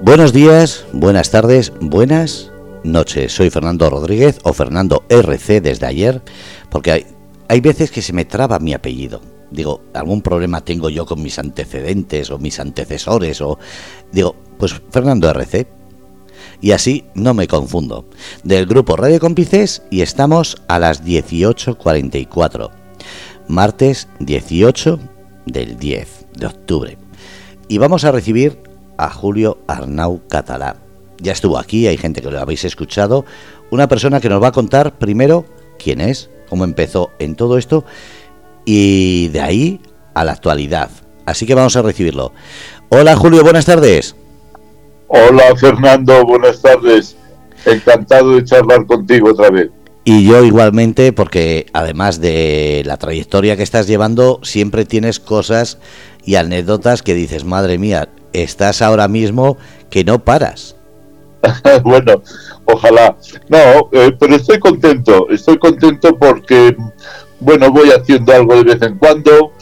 Buenos 0.00 0.32
días, 0.32 0.86
buenas 0.92 1.32
tardes, 1.32 1.72
buenas 1.80 2.52
noches. 2.84 3.32
Soy 3.32 3.50
Fernando 3.50 3.90
Rodríguez 3.90 4.38
o 4.44 4.52
Fernando 4.52 5.02
RC 5.08 5.60
desde 5.60 5.86
ayer, 5.86 6.22
porque 6.70 6.92
hay, 6.92 7.06
hay 7.48 7.60
veces 7.60 7.90
que 7.90 8.00
se 8.00 8.12
me 8.12 8.24
traba 8.24 8.60
mi 8.60 8.74
apellido. 8.74 9.20
Digo, 9.50 9.82
algún 9.94 10.22
problema 10.22 10.64
tengo 10.64 10.88
yo 10.88 11.04
con 11.04 11.20
mis 11.20 11.40
antecedentes 11.40 12.30
o 12.30 12.38
mis 12.38 12.60
antecesores 12.60 13.40
o 13.40 13.58
digo, 14.12 14.36
pues 14.56 14.80
Fernando 14.92 15.28
RC. 15.30 15.66
Y 16.60 16.70
así 16.70 17.04
no 17.14 17.34
me 17.34 17.48
confundo. 17.48 18.08
Del 18.44 18.66
grupo 18.66 18.94
Radio 18.94 19.18
Cómplices 19.18 19.82
y 19.90 20.02
estamos 20.02 20.62
a 20.68 20.78
las 20.78 21.04
18.44. 21.04 22.70
Martes 23.48 24.06
18 24.20 25.00
del 25.46 25.76
10 25.76 26.26
de 26.36 26.46
octubre. 26.46 26.98
Y 27.66 27.78
vamos 27.78 28.04
a 28.04 28.12
recibir 28.12 28.67
a 28.98 29.08
Julio 29.08 29.58
Arnau 29.66 30.20
Catalá. 30.28 30.76
Ya 31.20 31.32
estuvo 31.32 31.58
aquí, 31.58 31.86
hay 31.86 31.96
gente 31.96 32.20
que 32.20 32.30
lo 32.30 32.38
habéis 32.38 32.64
escuchado. 32.64 33.24
Una 33.70 33.88
persona 33.88 34.20
que 34.20 34.28
nos 34.28 34.42
va 34.42 34.48
a 34.48 34.52
contar 34.52 34.98
primero 34.98 35.46
quién 35.78 36.00
es, 36.00 36.30
cómo 36.48 36.64
empezó 36.64 37.10
en 37.18 37.34
todo 37.34 37.56
esto 37.56 37.84
y 38.64 39.28
de 39.28 39.40
ahí 39.40 39.80
a 40.14 40.24
la 40.24 40.32
actualidad. 40.32 40.90
Así 41.24 41.46
que 41.46 41.54
vamos 41.54 41.76
a 41.76 41.82
recibirlo. 41.82 42.32
Hola 42.90 43.16
Julio, 43.16 43.42
buenas 43.42 43.64
tardes. 43.64 44.14
Hola 45.08 45.56
Fernando, 45.56 46.24
buenas 46.24 46.60
tardes. 46.60 47.16
Encantado 47.64 48.34
de 48.34 48.44
charlar 48.44 48.86
contigo 48.86 49.30
otra 49.30 49.50
vez. 49.50 49.70
Y 50.04 50.26
yo 50.26 50.42
igualmente, 50.42 51.12
porque 51.12 51.66
además 51.74 52.20
de 52.20 52.82
la 52.86 52.96
trayectoria 52.96 53.56
que 53.56 53.62
estás 53.62 53.86
llevando, 53.86 54.40
siempre 54.42 54.86
tienes 54.86 55.20
cosas 55.20 55.78
y 56.24 56.36
anécdotas 56.36 57.02
que 57.02 57.12
dices, 57.12 57.44
madre 57.44 57.76
mía, 57.76 58.08
estás 58.32 58.82
ahora 58.82 59.08
mismo 59.08 59.56
que 59.90 60.04
no 60.04 60.18
paras. 60.24 60.76
bueno, 61.84 62.22
ojalá. 62.64 63.16
No, 63.48 63.88
eh, 63.92 64.14
pero 64.18 64.34
estoy 64.36 64.58
contento, 64.58 65.28
estoy 65.30 65.58
contento 65.58 66.16
porque, 66.18 66.76
bueno, 67.40 67.70
voy 67.70 67.90
haciendo 67.90 68.32
algo 68.32 68.56
de 68.56 68.64
vez 68.64 68.82
en 68.82 68.98
cuando 68.98 69.52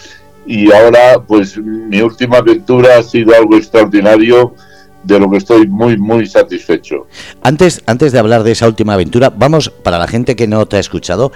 y 0.47 0.73
ahora, 0.73 1.23
pues, 1.27 1.59
mi 1.59 2.01
última 2.01 2.39
aventura 2.39 2.99
ha 2.99 3.03
sido 3.03 3.35
algo 3.35 3.57
extraordinario 3.57 4.55
de 5.03 5.19
lo 5.19 5.31
que 5.31 5.39
estoy 5.39 5.67
muy, 5.67 5.97
muy 5.97 6.27
satisfecho. 6.27 7.07
Antes, 7.43 7.83
antes 7.87 8.13
de 8.13 8.19
hablar 8.19 8.43
de 8.45 8.53
esa 8.53 8.67
última 8.67 8.95
aventura, 8.95 9.31
vamos, 9.31 9.71
para 9.71 9.99
la 9.99 10.07
gente 10.07 10.37
que 10.37 10.47
no 10.47 10.67
te 10.67 10.77
ha 10.77 10.81
escuchado, 10.81 11.33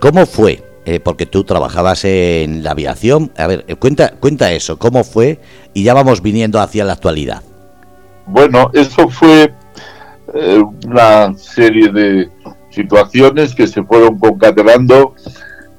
¿cómo 0.00 0.26
fue? 0.26 0.62
Eh, 0.86 1.00
porque 1.00 1.24
tú 1.24 1.44
trabajabas 1.44 2.04
en 2.04 2.62
la 2.62 2.72
aviación. 2.72 3.32
A 3.38 3.46
ver, 3.46 3.64
eh, 3.68 3.74
cuenta, 3.76 4.14
cuenta 4.20 4.52
eso, 4.52 4.78
¿cómo 4.78 5.02
fue? 5.02 5.40
Y 5.72 5.82
ya 5.82 5.94
vamos 5.94 6.20
viniendo 6.20 6.60
hacia 6.60 6.84
la 6.84 6.92
actualidad. 6.92 7.42
Bueno, 8.26 8.70
eso 8.74 9.08
fue 9.08 9.52
eh, 10.34 10.62
una 10.86 11.36
serie 11.38 11.88
de 11.90 12.30
situaciones 12.70 13.54
que 13.54 13.66
se 13.66 13.82
fueron 13.82 14.18
concatenando. 14.18 15.14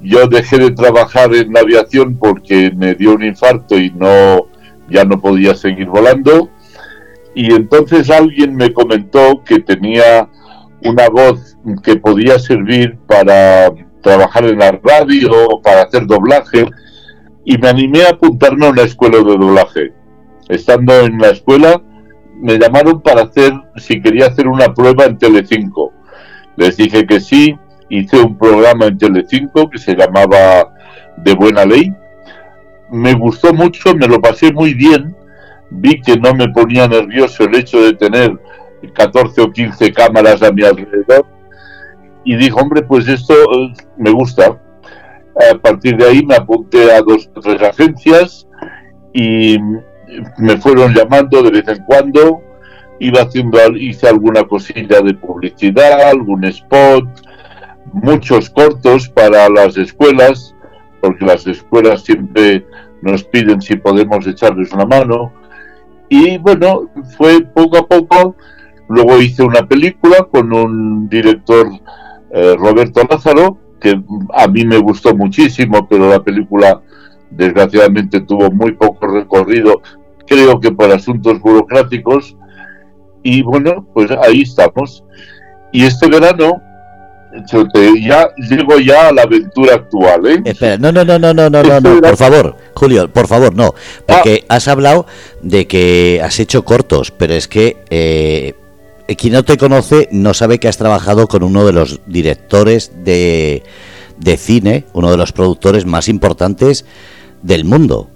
Yo 0.00 0.26
dejé 0.26 0.58
de 0.58 0.70
trabajar 0.72 1.34
en 1.34 1.52
la 1.52 1.60
aviación 1.60 2.16
porque 2.16 2.72
me 2.74 2.94
dio 2.94 3.14
un 3.14 3.22
infarto 3.22 3.78
y 3.78 3.90
no 3.90 4.46
ya 4.88 5.04
no 5.04 5.20
podía 5.20 5.54
seguir 5.54 5.86
volando 5.86 6.50
y 7.36 7.52
entonces 7.52 8.08
alguien 8.08 8.56
me 8.56 8.72
comentó 8.72 9.44
que 9.44 9.60
tenía 9.60 10.26
una 10.82 11.08
voz 11.10 11.58
que 11.82 11.96
podía 11.96 12.38
servir 12.38 12.96
para 13.06 13.70
trabajar 14.06 14.44
en 14.44 14.60
la 14.60 14.70
radio 14.70 15.60
para 15.64 15.82
hacer 15.82 16.06
doblaje 16.06 16.64
y 17.44 17.58
me 17.58 17.68
animé 17.68 18.04
a 18.04 18.10
apuntarme 18.10 18.66
a 18.66 18.70
una 18.70 18.82
escuela 18.82 19.18
de 19.18 19.24
doblaje. 19.24 19.92
Estando 20.48 21.00
en 21.00 21.18
la 21.18 21.30
escuela 21.30 21.82
me 22.40 22.56
llamaron 22.56 23.02
para 23.02 23.22
hacer 23.22 23.52
si 23.76 24.00
quería 24.00 24.26
hacer 24.26 24.46
una 24.46 24.72
prueba 24.72 25.06
en 25.06 25.18
Telecinco. 25.18 25.92
Les 26.56 26.76
dije 26.76 27.04
que 27.04 27.18
sí, 27.18 27.58
hice 27.88 28.20
un 28.20 28.38
programa 28.38 28.86
en 28.86 28.96
Telecinco 28.96 29.68
que 29.68 29.78
se 29.78 29.96
llamaba 29.96 30.72
De 31.16 31.34
Buena 31.34 31.64
Ley. 31.64 31.92
Me 32.92 33.12
gustó 33.14 33.52
mucho, 33.52 33.92
me 33.96 34.06
lo 34.06 34.20
pasé 34.20 34.52
muy 34.52 34.74
bien 34.74 35.16
vi 35.68 36.00
que 36.00 36.16
no 36.16 36.32
me 36.32 36.48
ponía 36.50 36.86
nervioso 36.86 37.42
el 37.42 37.56
hecho 37.56 37.82
de 37.82 37.94
tener 37.94 38.38
14 38.94 39.40
o 39.40 39.52
15 39.52 39.92
cámaras 39.92 40.40
a 40.44 40.52
mi 40.52 40.62
alrededor 40.62 41.26
y 42.26 42.36
dije, 42.36 42.52
hombre, 42.54 42.82
pues 42.82 43.08
esto 43.08 43.32
eh, 43.34 43.72
me 43.96 44.10
gusta. 44.10 44.60
A 45.50 45.58
partir 45.58 45.96
de 45.96 46.06
ahí 46.06 46.24
me 46.24 46.34
apunté 46.34 46.92
a 46.92 47.00
dos 47.00 47.30
o 47.34 47.40
tres 47.40 47.62
agencias 47.62 48.46
y 49.14 49.58
me 50.38 50.56
fueron 50.58 50.94
llamando 50.94 51.42
de 51.42 51.50
vez 51.50 51.68
en 51.68 51.82
cuando. 51.84 52.42
Iba 52.98 53.22
haciendo, 53.22 53.58
hice 53.76 54.08
alguna 54.08 54.44
cosilla 54.44 55.00
de 55.00 55.14
publicidad, 55.14 56.08
algún 56.08 56.44
spot, 56.44 57.06
muchos 57.92 58.50
cortos 58.50 59.08
para 59.08 59.48
las 59.48 59.76
escuelas, 59.76 60.54
porque 61.00 61.26
las 61.26 61.46
escuelas 61.46 62.02
siempre 62.02 62.66
nos 63.02 63.24
piden 63.24 63.60
si 63.60 63.76
podemos 63.76 64.26
echarles 64.26 64.72
una 64.72 64.86
mano 64.86 65.32
y 66.08 66.38
bueno, 66.38 66.88
fue 67.16 67.42
poco 67.42 67.78
a 67.78 67.86
poco. 67.86 68.36
Luego 68.88 69.20
hice 69.20 69.42
una 69.42 69.66
película 69.66 70.28
con 70.30 70.52
un 70.52 71.08
director, 71.08 71.68
eh, 72.30 72.54
Roberto 72.56 73.02
Lázaro, 73.08 73.58
que 73.80 74.00
a 74.34 74.48
mí 74.48 74.64
me 74.64 74.78
gustó 74.78 75.14
muchísimo, 75.14 75.86
pero 75.88 76.08
la 76.08 76.22
película 76.22 76.82
desgraciadamente 77.30 78.20
tuvo 78.20 78.50
muy 78.50 78.72
poco 78.72 79.06
recorrido, 79.06 79.82
creo 80.26 80.60
que 80.60 80.72
por 80.72 80.90
asuntos 80.90 81.40
burocráticos. 81.40 82.36
Y 83.22 83.42
bueno, 83.42 83.86
pues 83.92 84.10
ahí 84.22 84.42
estamos. 84.42 85.04
Y 85.72 85.84
este 85.84 86.08
verano 86.08 86.62
ya 88.00 88.28
llego 88.36 88.78
ya 88.78 89.08
a 89.08 89.12
la 89.12 89.22
aventura 89.22 89.74
actual, 89.74 90.26
¿eh? 90.26 90.42
Espera, 90.44 90.78
no, 90.78 90.92
no, 90.92 91.04
no, 91.04 91.18
no, 91.18 91.34
no, 91.34 91.50
no, 91.50 91.80
no, 91.80 92.00
por 92.00 92.16
favor, 92.16 92.56
Julio, 92.74 93.12
por 93.12 93.26
favor, 93.26 93.54
no, 93.54 93.74
porque 94.06 94.44
ah. 94.48 94.56
has 94.56 94.68
hablado 94.68 95.06
de 95.42 95.66
que 95.66 96.20
has 96.22 96.38
hecho 96.40 96.64
cortos, 96.64 97.10
pero 97.10 97.34
es 97.34 97.48
que 97.48 97.76
eh, 97.90 98.54
quien 99.14 99.32
no 99.34 99.44
te 99.44 99.56
conoce 99.56 100.08
no 100.10 100.34
sabe 100.34 100.58
que 100.58 100.68
has 100.68 100.78
trabajado 100.78 101.28
con 101.28 101.42
uno 101.42 101.64
de 101.64 101.72
los 101.72 102.00
directores 102.06 102.92
de, 103.04 103.62
de 104.18 104.36
cine, 104.36 104.84
uno 104.92 105.10
de 105.10 105.16
los 105.16 105.32
productores 105.32 105.86
más 105.86 106.08
importantes 106.08 106.84
del 107.42 107.64
mundo. 107.64 108.08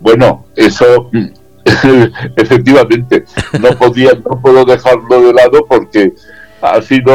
Bueno, 0.00 0.46
eso 0.56 1.10
efectivamente 2.36 3.24
no 3.60 3.70
podía, 3.70 4.12
no 4.14 4.40
puedo 4.40 4.64
dejarlo 4.64 5.20
de 5.20 5.32
lado 5.32 5.66
porque 5.68 6.12
ha 6.62 6.80
sido 6.80 7.12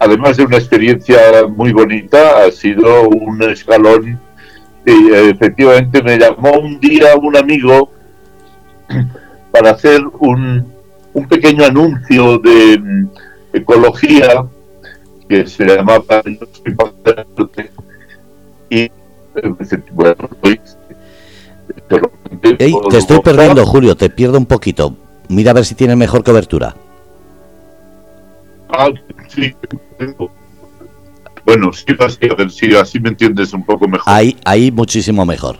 además 0.00 0.36
de 0.36 0.44
una 0.44 0.56
experiencia 0.56 1.18
muy 1.48 1.72
bonita, 1.72 2.44
ha 2.44 2.50
sido 2.50 3.08
un 3.08 3.42
escalón. 3.42 4.20
Y 4.86 5.12
efectivamente 5.12 6.02
me 6.02 6.18
llamó 6.18 6.52
un 6.52 6.80
día 6.80 7.16
un 7.16 7.36
amigo 7.36 7.90
para 9.50 9.72
hacer 9.72 10.00
un, 10.20 10.72
un 11.14 11.28
pequeño 11.28 11.64
anuncio 11.64 12.38
de 12.38 12.78
mm, 12.78 13.08
ecología 13.52 14.44
que 15.28 15.46
se 15.46 15.64
llamaba 15.64 16.22
y 18.70 18.90
bueno, 19.92 20.28
te 22.40 22.98
estoy 22.98 23.20
perdiendo, 23.20 23.64
Julio, 23.66 23.96
te 23.96 24.10
pierdo 24.10 24.38
un 24.38 24.46
poquito. 24.46 24.96
Mira 25.28 25.50
a 25.50 25.54
ver 25.54 25.64
si 25.64 25.74
tiene 25.74 25.96
mejor 25.96 26.24
cobertura. 26.24 26.74
Ah, 28.70 28.88
sí, 29.28 29.54
bueno, 31.44 31.72
sí, 31.72 31.86
así, 31.98 32.74
así 32.74 33.00
me 33.00 33.08
entiendes 33.08 33.54
un 33.54 33.64
poco 33.64 33.88
mejor. 33.88 34.04
Ahí, 34.06 34.36
ahí 34.44 34.70
muchísimo 34.70 35.24
mejor. 35.24 35.56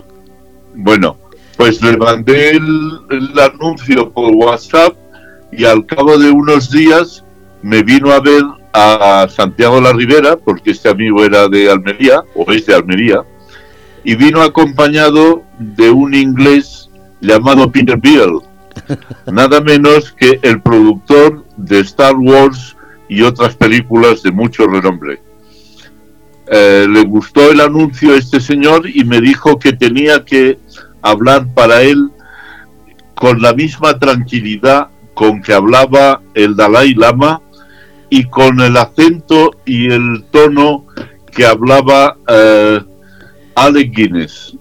Bueno, 0.75 1.17
pues 1.57 1.83
le 1.83 1.97
mandé 1.97 2.51
el, 2.51 3.33
anuncio 3.41 4.13
por 4.13 4.31
WhatsApp 4.35 4.95
y 5.53 5.65
al 5.65 5.87
cabo 5.87 6.19
de 6.19 6.31
unos 6.31 6.71
días 6.71 7.25
me 7.63 7.83
vino 7.83 8.13
a 8.13 8.21
ver 8.21 8.43
a 8.73 9.27
Santiago 9.29 9.81
La 9.81 9.93
Ribera, 9.93 10.37
porque 10.37 10.71
este 10.71 10.89
amigo 10.89 11.25
era 11.25 11.49
de 11.49 11.71
Almería, 11.71 12.23
o 12.35 12.51
es 12.53 12.67
de 12.67 12.75
Almería, 12.75 13.23
y 14.05 14.15
vino 14.15 14.43
acompañado 14.43 15.43
de 15.59 15.91
un 15.91 16.15
inglés 16.15 16.89
llamado 17.21 17.71
Peter 17.73 17.99
Beale, 18.01 18.41
nada 19.33 19.61
menos 19.61 20.13
que 20.13 20.39
el 20.43 20.61
productor 20.63 21.45
de 21.57 21.81
Star 21.81 22.15
Wars 22.17 22.77
y 23.09 23.23
otras 23.23 23.57
películas 23.57 24.23
de 24.23 24.31
mucho 24.31 24.67
renombre. 24.67 25.21
Eh, 26.51 26.87
le 26.89 27.03
gustó 27.03 27.51
el 27.51 27.61
anuncio 27.61 28.13
a 28.13 28.17
este 28.17 28.41
señor 28.41 28.89
y 28.89 29.05
me 29.05 29.21
dijo 29.21 29.59
que 29.59 29.73
tenía 29.73 30.25
que 30.25 30.59
hablar 31.03 31.47
para 31.53 31.83
él 31.83 32.11
con 33.15 33.43
la 33.43 33.53
misma 33.53 33.99
tranquilidad 33.99 34.89
con 35.19 35.43
que 35.43 35.53
hablaba 35.53 36.23
el 36.33 36.55
Dalai 36.55 36.95
Lama 36.95 37.43
y 38.09 38.23
con 38.27 38.61
el 38.61 38.77
acento 38.77 39.51
y 39.65 39.91
el 39.91 40.23
tono 40.31 40.87
que 41.35 41.45
hablaba 41.45 42.17
eh, 42.29 42.81
Alec 43.57 43.91
Guinness. 43.97 44.57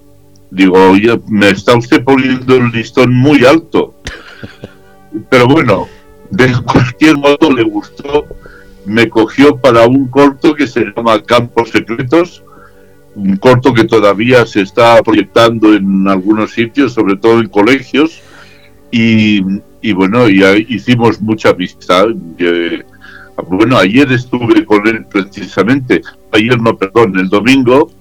Digo, 0.49 0.89
oye, 0.89 1.21
me 1.27 1.51
está 1.51 1.77
usted 1.77 2.03
poniendo 2.03 2.55
el 2.55 2.71
listón 2.71 3.13
muy 3.13 3.45
alto. 3.45 3.93
Pero 5.29 5.47
bueno, 5.47 5.87
de 6.31 6.51
cualquier 6.63 7.17
modo 7.17 7.51
le 7.55 7.61
gustó, 7.61 8.25
me 8.83 9.09
cogió 9.09 9.57
para 9.57 9.85
un 9.85 10.07
corto 10.07 10.55
que 10.55 10.65
se 10.65 10.85
llama 10.85 11.21
Campos 11.21 11.69
Secretos, 11.69 12.43
un 13.13 13.37
corto 13.37 13.75
que 13.75 13.83
todavía 13.83 14.43
se 14.47 14.61
está 14.61 15.03
proyectando 15.03 15.75
en 15.75 16.07
algunos 16.07 16.53
sitios, 16.53 16.93
sobre 16.93 17.15
todo 17.15 17.41
en 17.41 17.47
colegios, 17.47 18.23
y, 18.89 19.43
bueno, 19.93 20.27
y 20.29 20.43
hicimos 20.69 21.21
mucha 21.21 21.49
amistad. 21.49 22.07
bueno, 23.47 23.77
ayer 23.77 24.11
estuve 24.11 24.65
con 24.65 24.87
él 24.87 25.05
precisamente, 25.05 26.01
ayer 26.31 26.59
no, 26.59 26.77
perdón, 26.77 27.17
el 27.17 27.29
domingo, 27.29 27.91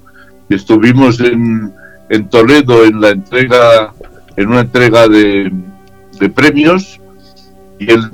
estuvimos 0.49 1.21
en, 1.21 1.73
en 2.09 2.29
Toledo 2.29 2.85
en 2.85 3.01
la 3.01 3.11
entrega, 3.11 3.93
en 4.37 4.49
una 4.49 4.61
entrega 4.61 5.09
de, 5.09 5.53
de 6.19 6.31
premios, 6.31 7.01
y 7.79 7.91
él 7.91 8.11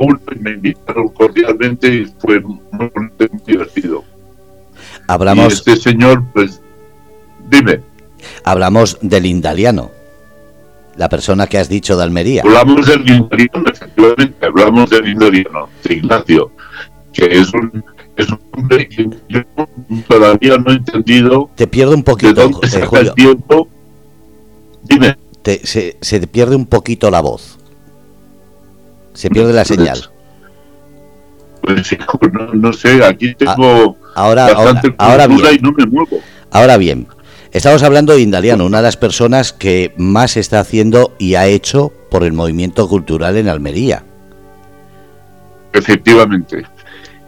uno 0.00 0.20
y 0.34 0.38
me 0.38 0.50
invitaron 0.52 1.08
cordialmente 1.08 1.88
y 1.88 2.04
fue 2.18 2.40
muy, 2.40 2.90
divertido. 3.46 4.04
Hablamos, 5.06 5.54
este 5.54 5.76
señor, 5.76 6.22
pues, 6.32 6.60
dime. 7.48 7.80
Hablamos 8.44 8.98
del 9.00 9.26
indaliano, 9.26 9.90
la 10.98 11.08
persona 11.08 11.46
que 11.46 11.58
has 11.58 11.68
dicho 11.68 11.96
de 11.96 12.02
Almería. 12.04 12.42
Hablamos 12.42 12.86
del 12.86 13.08
indaliano, 13.08 13.70
efectivamente, 13.72 14.46
hablamos 14.46 14.90
del 14.90 15.08
indaliano, 15.08 15.68
de 15.82 15.94
Ignacio, 15.94 16.52
que 17.12 17.24
es 17.24 17.54
un, 17.54 17.82
es 18.16 18.28
un 18.28 18.40
hombre 18.52 18.88
que 18.88 19.08
yo 19.28 19.40
todavía 20.06 20.58
no 20.58 20.72
he 20.72 20.74
entendido. 20.74 21.50
Te 21.54 21.66
pierde 21.66 21.94
un 21.94 22.02
poquito, 22.02 22.34
de 22.34 22.42
dónde 22.42 22.68
saca 22.68 23.00
el 23.00 23.14
tiempo. 23.14 23.68
Dime. 24.82 25.16
se, 25.64 25.96
se 26.00 26.20
te 26.20 26.26
pierde 26.26 26.56
un 26.56 26.66
poquito 26.66 27.10
la 27.10 27.20
voz 27.20 27.58
se 29.18 29.30
pierde 29.30 29.52
la 29.52 29.64
señal. 29.64 29.98
Pues 31.60 31.96
no, 32.54 32.72
sé, 32.72 33.04
aquí 33.04 33.30
ah, 33.30 33.54
tengo 33.56 33.96
ahora, 34.14 34.46
ahora, 34.96 35.26
bien. 35.26 35.40
y 35.56 35.58
no 35.58 35.72
me 35.72 35.86
muevo. 35.86 36.20
Ahora 36.52 36.76
bien, 36.76 37.08
estamos 37.52 37.82
hablando 37.82 38.14
de 38.14 38.20
Indaliano, 38.20 38.66
una 38.66 38.78
de 38.78 38.84
las 38.84 38.96
personas 38.96 39.52
que 39.52 39.94
más 39.96 40.36
está 40.36 40.60
haciendo 40.60 41.14
y 41.18 41.34
ha 41.34 41.46
hecho 41.46 41.92
por 42.10 42.24
el 42.24 42.32
movimiento 42.32 42.88
cultural 42.88 43.36
en 43.36 43.48
Almería. 43.48 44.04
Efectivamente. 45.72 46.64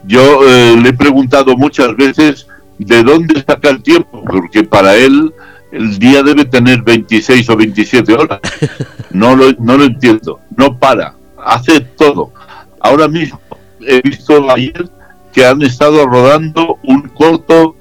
Yo 0.04 0.40
eh, 0.48 0.76
le 0.82 0.88
he 0.90 0.92
preguntado 0.92 1.56
muchas 1.56 1.94
veces 1.96 2.46
de 2.78 3.02
dónde 3.02 3.44
saca 3.46 3.68
el 3.68 3.82
tiempo, 3.82 4.24
porque 4.24 4.64
para 4.64 4.96
él 4.96 5.32
el 5.72 5.98
día 5.98 6.22
debe 6.22 6.44
tener 6.46 6.82
26 6.82 7.48
o 7.50 7.56
27 7.56 8.12
horas. 8.14 8.40
No 9.12 9.34
lo, 9.34 9.50
no 9.58 9.76
lo 9.76 9.82
entiendo, 9.82 10.38
no 10.56 10.78
para 10.78 11.16
hace 11.36 11.80
todo. 11.80 12.32
Ahora 12.78 13.08
mismo 13.08 13.40
he 13.80 14.00
visto 14.02 14.48
ayer 14.48 14.88
que 15.32 15.44
han 15.44 15.62
estado 15.62 16.06
rodando 16.06 16.78
un 16.84 17.08
corto 17.08 17.74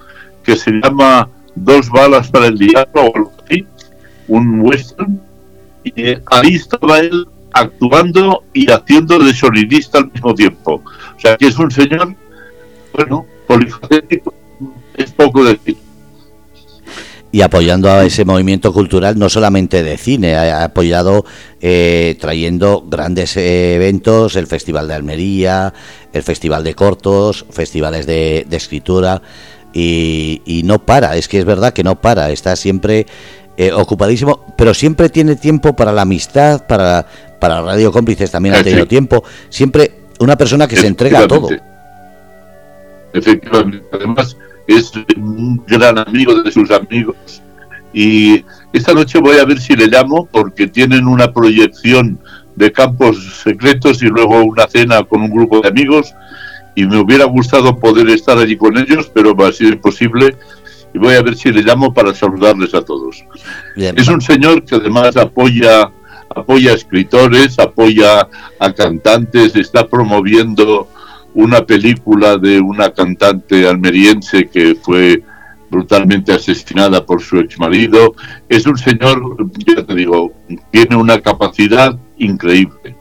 que 0.43 0.55
se 0.55 0.71
llama 0.71 1.29
Dos 1.63 1.89
balas 1.89 2.29
para 2.29 2.47
el 2.47 2.57
diablo 2.57 2.87
o 2.93 3.15
algo 3.15 3.31
así, 3.45 3.65
un 4.27 4.61
western, 4.61 5.21
y 5.83 6.09
ahí 6.27 6.55
estaba 6.55 6.99
él 6.99 7.27
actuando 7.53 8.43
y 8.53 8.69
haciendo 8.71 9.19
de 9.19 9.33
sonidista 9.33 9.99
al 9.99 10.11
mismo 10.11 10.33
tiempo. 10.33 10.81
O 11.15 11.19
sea 11.19 11.37
que 11.37 11.47
es 11.47 11.57
un 11.57 11.71
señor, 11.71 12.15
bueno, 12.93 13.25
polifacético, 13.47 14.33
es 14.95 15.11
poco 15.11 15.43
decir 15.43 15.77
y 17.31 17.41
apoyando 17.41 17.91
a 17.91 18.05
ese 18.05 18.25
movimiento 18.25 18.73
cultural 18.73 19.17
no 19.17 19.29
solamente 19.29 19.83
de 19.83 19.97
cine, 19.97 20.35
ha 20.35 20.63
apoyado 20.63 21.25
eh, 21.61 22.17
trayendo 22.19 22.83
grandes 22.87 23.37
eventos, 23.37 24.35
el 24.35 24.47
Festival 24.47 24.87
de 24.87 24.95
Almería, 24.95 25.73
el 26.11 26.23
Festival 26.23 26.63
de 26.63 26.73
Cortos, 26.73 27.45
festivales 27.51 28.07
de, 28.07 28.47
escritura 28.49 29.21
y, 29.73 30.61
no 30.65 30.79
para, 30.85 31.15
es 31.15 31.27
que 31.27 31.39
es 31.39 31.45
verdad 31.45 31.73
que 31.73 31.83
no 31.83 31.99
para, 31.99 32.31
está 32.31 32.55
siempre 32.55 33.05
eh, 33.57 33.71
ocupadísimo, 33.71 34.45
pero 34.57 34.73
siempre 34.73 35.09
tiene 35.09 35.35
tiempo 35.35 35.75
para 35.75 35.91
la 35.91 36.03
amistad, 36.03 36.65
para, 36.67 37.05
para 37.39 37.61
Radio 37.61 37.91
Cómplices 37.91 38.31
también 38.31 38.55
ha 38.55 38.63
tenido 38.63 38.85
tiempo, 38.85 39.23
siempre 39.49 39.91
una 40.19 40.37
persona 40.37 40.67
que 40.67 40.75
se 40.75 40.87
entrega 40.87 41.19
a 41.19 41.27
todo. 41.27 41.49
Efectivamente, 43.13 43.83
además 43.91 44.37
es 44.67 44.91
un 45.17 45.63
gran 45.67 45.97
amigo 45.97 46.41
de 46.41 46.51
sus 46.51 46.69
amigos. 46.71 47.41
Y 47.91 48.45
esta 48.71 48.93
noche 48.93 49.19
voy 49.19 49.37
a 49.37 49.45
ver 49.45 49.59
si 49.59 49.75
le 49.75 49.87
llamo 49.87 50.27
porque 50.31 50.67
tienen 50.67 51.07
una 51.07 51.33
proyección 51.33 52.19
de 52.55 52.71
campos 52.71 53.41
secretos 53.43 54.03
y 54.03 54.07
luego 54.07 54.43
una 54.43 54.67
cena 54.67 55.03
con 55.03 55.21
un 55.21 55.31
grupo 55.31 55.61
de 55.61 55.69
amigos 55.69 56.13
y 56.79 56.85
me 56.85 56.97
hubiera 56.97 57.25
gustado 57.25 57.77
poder 57.77 58.09
estar 58.09 58.37
allí 58.37 58.55
con 58.55 58.77
ellos, 58.77 59.11
pero 59.13 59.35
va 59.35 59.49
a 59.49 59.51
ser 59.51 59.73
imposible 59.73 60.37
y 60.93 60.97
voy 60.97 61.15
a 61.15 61.21
ver 61.21 61.35
si 61.35 61.51
le 61.51 61.61
llamo 61.61 61.93
para 61.93 62.13
saludarles 62.13 62.73
a 62.73 62.81
todos. 62.81 63.25
Es 63.75 64.07
un 64.07 64.21
señor 64.21 64.63
que 64.63 64.75
además 64.75 65.17
apoya 65.17 65.91
apoya 66.33 66.71
a 66.71 66.75
escritores, 66.75 67.59
apoya 67.59 68.29
a 68.59 68.73
cantantes, 68.73 69.57
está 69.57 69.87
promoviendo 69.87 70.87
una 71.33 71.65
película 71.65 72.37
de 72.37 72.61
una 72.61 72.91
cantante 72.91 73.67
almeriense 73.67 74.47
que 74.47 74.75
fue 74.75 75.21
brutalmente 75.69 76.31
asesinada 76.31 77.05
por 77.05 77.21
su 77.21 77.39
ex 77.39 77.59
marido. 77.59 78.15
Es 78.47 78.65
un 78.65 78.77
señor, 78.77 79.21
ya 79.67 79.85
te 79.85 79.95
digo, 79.95 80.31
tiene 80.71 80.95
una 80.95 81.19
capacidad 81.19 81.99
increíble. 82.17 82.95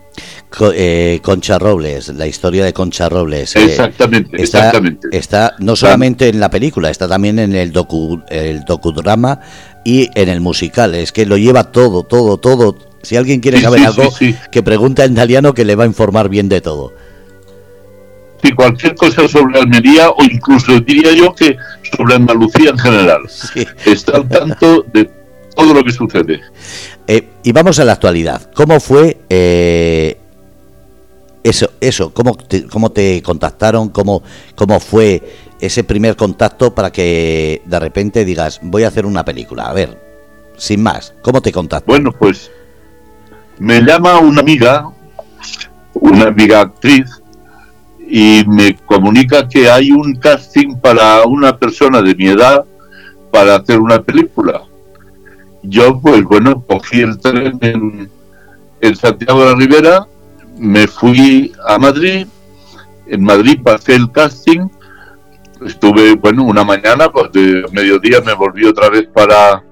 Eh, 0.74 1.20
Concha 1.22 1.58
Robles, 1.58 2.08
la 2.08 2.26
historia 2.26 2.64
de 2.64 2.72
Concha 2.72 3.08
Robles. 3.08 3.54
Eh, 3.54 3.64
exactamente, 3.64 4.42
está, 4.42 4.58
exactamente. 4.58 5.08
Está 5.12 5.54
no 5.58 5.76
solamente 5.76 6.28
en 6.28 6.40
la 6.40 6.50
película, 6.50 6.90
está 6.90 7.06
también 7.06 7.38
en 7.38 7.54
el, 7.54 7.70
docu, 7.70 8.22
el 8.28 8.64
docudrama 8.64 9.40
y 9.84 10.08
en 10.14 10.28
el 10.28 10.40
musical. 10.40 10.94
Es 10.94 11.12
que 11.12 11.26
lo 11.26 11.36
lleva 11.36 11.64
todo, 11.64 12.02
todo, 12.02 12.38
todo. 12.38 12.76
Si 13.02 13.16
alguien 13.16 13.40
quiere 13.40 13.60
saber 13.60 13.86
algo, 13.86 14.12
que 14.50 14.62
pregunta 14.62 15.04
en 15.04 15.12
italiano 15.12 15.54
que 15.54 15.64
le 15.64 15.76
va 15.76 15.84
a 15.84 15.86
informar 15.86 16.28
bien 16.28 16.48
de 16.48 16.60
todo 16.60 16.92
si 18.42 18.52
cualquier 18.52 18.94
cosa 18.94 19.26
sobre 19.28 19.58
Almería 19.58 20.10
o 20.10 20.22
incluso 20.22 20.78
diría 20.80 21.12
yo 21.12 21.34
que 21.34 21.56
sobre 21.96 22.14
Andalucía 22.14 22.70
en 22.70 22.78
general. 22.78 23.22
Está 23.84 24.18
al 24.18 24.28
tanto 24.28 24.84
de 24.92 25.10
todo 25.56 25.74
lo 25.74 25.84
que 25.84 25.92
sucede. 25.92 26.40
Eh, 27.06 27.28
y 27.42 27.52
vamos 27.52 27.78
a 27.78 27.84
la 27.84 27.92
actualidad. 27.92 28.50
¿Cómo 28.54 28.80
fue 28.80 29.18
eh, 29.28 30.18
eso? 31.48 31.70
eso 31.80 32.12
¿cómo, 32.12 32.34
te, 32.34 32.66
¿Cómo 32.66 32.90
te 32.90 33.22
contactaron? 33.22 33.88
¿Cómo, 33.88 34.22
¿Cómo 34.54 34.80
fue 34.80 35.22
ese 35.60 35.84
primer 35.84 36.16
contacto 36.16 36.74
para 36.74 36.92
que 36.92 37.62
de 37.64 37.80
repente 37.80 38.24
digas, 38.24 38.60
voy 38.62 38.84
a 38.84 38.88
hacer 38.88 39.06
una 39.06 39.24
película? 39.24 39.64
A 39.64 39.72
ver, 39.72 39.98
sin 40.56 40.82
más, 40.82 41.14
¿cómo 41.22 41.40
te 41.40 41.52
contactaron? 41.52 42.04
Bueno, 42.04 42.16
pues 42.18 42.50
me 43.58 43.80
llama 43.80 44.18
una 44.18 44.40
amiga, 44.40 44.88
una 45.94 46.26
amiga 46.26 46.60
actriz, 46.60 47.22
y 48.08 48.42
me 48.46 48.74
comunica 48.86 49.46
que 49.48 49.70
hay 49.70 49.90
un 49.90 50.14
casting 50.16 50.76
para 50.76 51.24
una 51.24 51.58
persona 51.58 52.00
de 52.00 52.14
mi 52.14 52.28
edad 52.28 52.64
para 53.30 53.56
hacer 53.56 53.78
una 53.78 54.02
película. 54.02 54.62
Yo, 55.62 56.00
pues 56.00 56.24
bueno, 56.24 56.64
cogí 56.66 57.02
el 57.02 57.18
tren 57.18 57.58
en, 57.60 58.96
Santiago 58.96 59.40
de 59.40 59.46
la 59.50 59.56
Ribera, 59.56 60.06
me 60.58 60.86
fui 60.86 61.52
a 61.66 61.78
Madrid, 61.78 62.26
en 63.06 63.24
Madrid 63.24 63.60
pasé 63.62 63.94
el 63.94 64.10
casting, 64.12 64.68
estuve, 65.64 66.14
bueno, 66.14 66.44
una 66.44 66.64
mañana, 66.64 67.08
pues 67.10 67.32
de 67.32 67.64
mediodía 67.72 68.20
me 68.20 68.34
volví 68.34 68.64
otra 68.66 68.88
vez 68.88 69.08
para, 69.12 69.62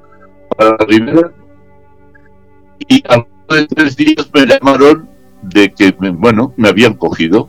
para 0.57 0.71
la 0.71 0.87
Ribera, 0.87 1.33
y 2.88 3.02
al 3.09 3.26
de 3.49 3.66
tres 3.66 3.97
días 3.97 4.28
me 4.33 4.47
llamaron 4.47 5.09
de 5.43 5.73
que, 5.73 5.93
bueno, 5.93 6.52
me 6.57 6.69
habían 6.69 6.95
cogido 6.95 7.49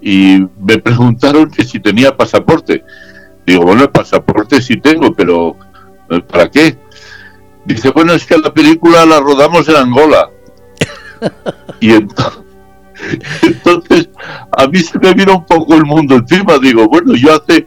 y 0.00 0.44
me 0.60 0.78
preguntaron 0.78 1.50
que 1.50 1.64
si 1.64 1.80
tenía 1.80 2.16
pasaporte. 2.16 2.84
Digo, 3.46 3.62
bueno, 3.64 3.82
el 3.82 3.90
pasaporte 3.90 4.60
sí 4.60 4.76
tengo, 4.76 5.12
pero 5.14 5.56
eh, 6.10 6.20
¿para 6.20 6.50
qué? 6.50 6.76
Dice, 7.64 7.90
bueno, 7.90 8.12
es 8.12 8.26
que 8.26 8.36
la 8.36 8.52
película 8.52 9.06
la 9.06 9.20
rodamos 9.20 9.68
en 9.68 9.76
Angola. 9.76 10.28
Y 11.80 11.90
entonces, 13.42 14.08
a 14.56 14.66
mí 14.68 14.78
se 14.78 14.98
me 14.98 15.14
vino 15.14 15.36
un 15.36 15.46
poco 15.46 15.74
el 15.74 15.84
mundo 15.84 16.16
encima. 16.16 16.58
Digo, 16.58 16.86
bueno, 16.88 17.14
yo 17.14 17.34
hace, 17.34 17.66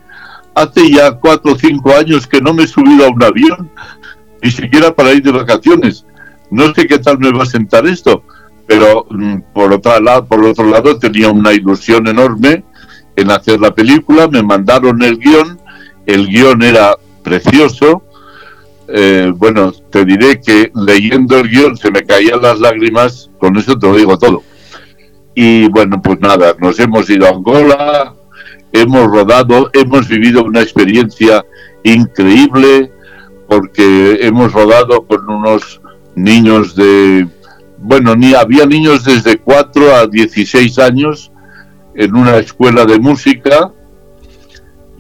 hace 0.54 0.92
ya 0.92 1.12
cuatro 1.14 1.54
o 1.54 1.58
cinco 1.58 1.96
años 1.96 2.28
que 2.28 2.42
no 2.42 2.54
me 2.54 2.64
he 2.64 2.68
subido 2.68 3.06
a 3.06 3.10
un 3.10 3.24
avión, 3.24 3.70
ni 4.42 4.52
siquiera 4.52 4.94
para 4.96 5.14
ir 5.14 5.24
de 5.24 5.32
vacaciones. 5.32 6.06
No 6.50 6.74
sé 6.74 6.88
qué 6.88 7.00
tal 7.00 7.20
me 7.20 7.32
va 7.32 7.44
a 7.44 7.48
sentar 7.48 7.86
esto 7.88 8.24
pero 8.68 9.06
mm, 9.10 9.38
por 9.54 9.74
otro 9.74 10.00
lado, 10.00 10.26
por 10.26 10.44
otro 10.44 10.66
lado 10.66 10.98
tenía 10.98 11.30
una 11.30 11.54
ilusión 11.54 12.08
enorme 12.08 12.64
en 13.16 13.32
hacer 13.32 13.60
la 13.60 13.74
película, 13.74 14.28
me 14.28 14.44
mandaron 14.44 15.02
el 15.02 15.18
guion, 15.18 15.60
el 16.06 16.28
guion 16.28 16.64
era 16.64 16.96
precioso, 17.24 18.04
eh, 18.88 19.32
bueno, 19.36 19.72
te 19.90 20.06
diré 20.06 20.40
que 20.40 20.72
leyendo 20.76 21.40
el 21.40 21.50
guion 21.50 21.78
se 21.78 21.92
me 21.92 22.04
caían 22.04 22.42
las 22.42 22.60
lágrimas, 22.60 23.32
con 23.40 23.58
eso 23.58 23.78
te 23.78 23.88
lo 23.88 23.96
digo 23.96 24.18
todo. 24.18 24.44
Y 25.34 25.68
bueno, 25.70 26.02
pues 26.02 26.20
nada, 26.20 26.56
nos 26.60 26.80
hemos 26.80 27.10
ido 27.10 27.26
a 27.26 27.32
Angola, 27.32 28.16
hemos 28.72 29.08
rodado, 29.08 29.70
hemos 29.74 30.08
vivido 30.08 30.44
una 30.44 30.62
experiencia 30.62 31.46
increíble, 31.84 32.92
porque 33.48 34.20
hemos 34.22 34.54
rodado 34.54 35.06
con 35.06 35.30
unos 35.30 35.82
niños 36.16 36.76
de, 36.76 37.28
bueno, 37.78 38.16
ni 38.16 38.34
había 38.34 38.66
niños 38.66 39.04
desde 39.04 39.38
4 39.38 39.96
a 39.96 40.08
16 40.08 40.80
años 40.80 41.32
en 41.96 42.16
una 42.16 42.38
escuela 42.38 42.86
de 42.86 43.00
música 43.00 43.72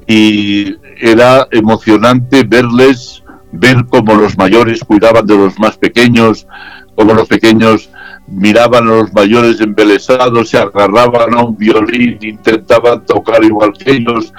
y 0.08 0.75
era 1.01 1.48
emocionante 1.51 2.44
verles 2.44 3.24
ver 3.58 3.86
cómo 3.90 4.16
los 4.16 4.38
mayores 4.38 4.84
cuidaban 4.84 5.26
de 5.26 5.38
los 5.38 5.60
más 5.60 5.78
pequeños, 5.78 6.48
cómo 6.96 7.14
los 7.14 7.28
pequeños 7.28 7.90
miraban 8.28 8.88
a 8.88 8.96
los 8.96 9.14
mayores 9.14 9.62
embelesados, 9.62 10.50
se 10.50 10.58
agarraban 10.58 11.34
a 11.34 11.44
un 11.44 11.58
violín, 11.58 12.18
intentaban 12.22 13.06
tocar 13.06 13.44
igual 13.44 13.74
que 13.74 13.92
ellos. 13.92 14.34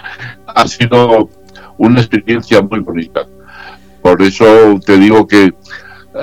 Ha 0.47 0.67
sido 0.67 1.29
una 1.79 2.01
experiencia 2.01 2.63
muy 2.63 2.81
bonita. 2.81 3.27
Por 4.03 4.23
eso 4.23 4.79
te 4.85 4.97
digo 4.99 5.27
que 5.27 5.53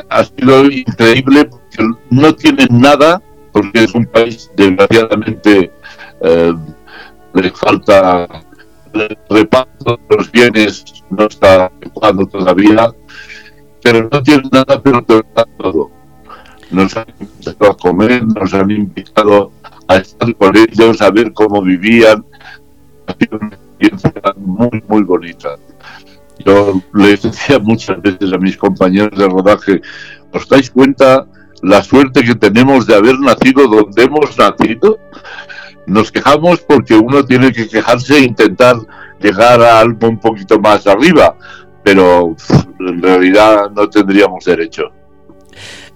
ha 0.10 0.24
sido 0.24 0.66
increíble, 0.66 1.50
no 2.10 2.34
tienen 2.34 2.68
nada, 2.72 3.22
porque 3.52 3.84
es 3.84 3.94
un 3.94 4.06
país 4.06 4.50
desgraciadamente 4.56 5.72
eh, 6.22 6.54
le 7.34 7.52
falta 7.52 8.28
el 8.94 9.18
reparto 9.30 10.00
de 10.10 10.16
los 10.16 10.32
bienes 10.32 10.84
no 11.10 11.26
está 11.26 11.72
jugando 11.94 12.26
todavía, 12.28 12.92
pero 13.82 14.10
no 14.12 14.24
tiene 14.24 14.44
nada, 14.52 14.82
pero 14.82 15.04
todo. 15.58 15.92
Nos 16.72 16.96
han 16.98 17.06
invitado 17.20 17.72
a 17.72 17.78
comer, 17.78 18.24
nos 18.26 18.54
han 18.54 18.72
invitado 18.72 19.52
a 19.88 19.98
estar 19.98 20.36
con 20.36 20.58
ellos, 20.58 21.02
a 21.02 21.12
ver 21.12 21.34
cómo 21.34 21.62
vivían. 21.62 22.26
Ha 23.08 23.14
sido 23.14 23.38
una 23.40 23.56
experiencia 23.56 24.34
muy, 24.38 24.84
muy 24.88 25.04
bonita. 25.04 25.50
Yo 26.46 26.82
les 26.94 27.22
decía 27.22 27.60
muchas 27.60 28.02
veces 28.02 28.34
a 28.34 28.38
mis 28.38 28.58
compañeros 28.58 29.18
de 29.18 29.28
rodaje, 29.28 29.82
¿os 30.32 30.48
dais 30.48 30.70
cuenta 30.72 31.28
la 31.62 31.84
suerte 31.84 32.24
que 32.24 32.36
tenemos 32.36 32.88
de 32.88 32.96
haber 32.96 33.20
nacido 33.20 33.68
donde 33.68 34.04
hemos 34.04 34.38
nacido? 34.38 35.00
Nos 35.86 36.12
quejamos 36.12 36.62
porque 36.62 36.96
uno 36.96 37.26
tiene 37.26 37.52
que 37.52 37.68
quejarse 37.68 38.18
e 38.18 38.24
intentar 38.24 38.78
llegar 39.22 39.62
a 39.62 39.80
algo 39.80 40.08
un 40.08 40.20
poquito 40.20 40.60
más 40.60 40.88
arriba, 40.88 41.36
pero 41.84 42.36
en 42.80 43.02
realidad 43.02 43.72
no 43.76 43.90
tendríamos 43.90 44.46
derecho. 44.46 44.92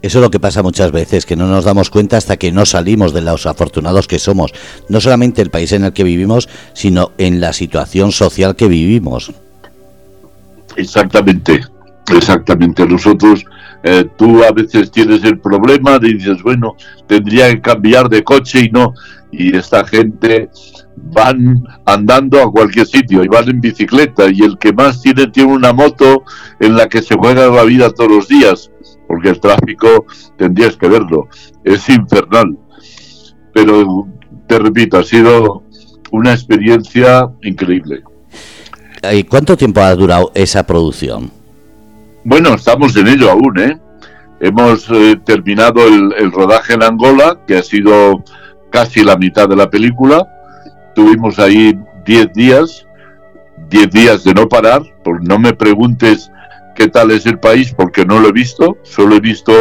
Eso 0.01 0.19
es 0.19 0.21
lo 0.21 0.29
que 0.29 0.39
pasa 0.39 0.61
muchas 0.61 0.91
veces, 0.91 1.25
que 1.25 1.35
no 1.35 1.47
nos 1.47 1.65
damos 1.65 1.89
cuenta 1.89 2.17
hasta 2.17 2.37
que 2.37 2.51
no 2.51 2.65
salimos 2.65 3.13
de 3.13 3.21
los 3.21 3.47
afortunados 3.47 4.07
que 4.07 4.19
somos, 4.19 4.53
no 4.89 5.01
solamente 5.01 5.41
el 5.41 5.49
país 5.49 5.71
en 5.71 5.85
el 5.85 5.93
que 5.93 6.03
vivimos, 6.03 6.47
sino 6.73 7.11
en 7.17 7.41
la 7.41 7.51
situación 7.51 8.11
social 8.11 8.55
que 8.55 8.67
vivimos. 8.67 9.31
Exactamente, 10.75 11.61
exactamente. 12.15 12.85
Nosotros, 12.85 13.43
eh, 13.83 14.05
tú 14.15 14.43
a 14.43 14.51
veces 14.51 14.91
tienes 14.91 15.23
el 15.23 15.39
problema 15.39 15.97
y 16.01 16.13
dices, 16.13 16.43
bueno, 16.43 16.75
tendría 17.07 17.49
que 17.49 17.61
cambiar 17.61 18.07
de 18.07 18.23
coche 18.23 18.65
y 18.65 18.69
no, 18.69 18.93
y 19.37 19.55
esta 19.55 19.85
gente 19.85 20.49
van 20.95 21.63
andando 21.85 22.41
a 22.41 22.51
cualquier 22.51 22.87
sitio 22.87 23.23
y 23.23 23.27
van 23.27 23.49
en 23.49 23.61
bicicleta 23.61 24.25
y 24.31 24.41
el 24.41 24.57
que 24.57 24.73
más 24.73 25.01
tiene 25.01 25.27
tiene 25.27 25.53
una 25.53 25.73
moto 25.73 26.23
en 26.59 26.75
la 26.75 26.89
que 26.89 27.01
se 27.01 27.15
juega 27.15 27.47
la 27.47 27.63
vida 27.63 27.91
todos 27.91 28.11
los 28.11 28.27
días 28.27 28.71
porque 29.07 29.29
el 29.29 29.39
tráfico 29.39 30.05
tendrías 30.37 30.75
que 30.75 30.87
verlo 30.87 31.27
es 31.63 31.87
infernal 31.87 32.57
pero 33.53 34.07
te 34.47 34.59
repito 34.59 34.97
ha 34.97 35.03
sido 35.03 35.63
una 36.11 36.33
experiencia 36.33 37.29
increíble 37.43 38.03
¿Y 39.13 39.23
cuánto 39.23 39.55
tiempo 39.55 39.81
ha 39.81 39.95
durado 39.95 40.31
esa 40.33 40.65
producción? 40.65 41.31
Bueno, 42.23 42.55
estamos 42.55 42.95
en 42.97 43.07
ello 43.07 43.31
aún, 43.31 43.59
¿eh? 43.59 43.79
Hemos 44.39 44.89
eh, 44.89 45.19
terminado 45.23 45.87
el, 45.87 46.13
el 46.17 46.31
rodaje 46.31 46.73
en 46.73 46.83
Angola, 46.83 47.39
que 47.47 47.57
ha 47.57 47.63
sido 47.63 48.23
casi 48.77 49.03
la 49.03 49.17
mitad 49.17 49.49
de 49.49 49.55
la 49.55 49.71
película. 49.71 50.27
Tuvimos 50.93 51.39
ahí 51.39 51.75
10 52.05 52.33
días, 52.33 52.85
10 53.71 53.89
días 53.89 54.23
de 54.23 54.35
no 54.35 54.47
parar, 54.47 54.83
por 55.03 55.27
no 55.27 55.39
me 55.39 55.51
preguntes 55.53 56.29
qué 56.75 56.87
tal 56.87 57.09
es 57.09 57.25
el 57.25 57.39
país 57.39 57.73
porque 57.75 58.05
no 58.05 58.19
lo 58.19 58.29
he 58.29 58.31
visto, 58.31 58.77
solo 58.83 59.15
he 59.15 59.19
visto 59.19 59.51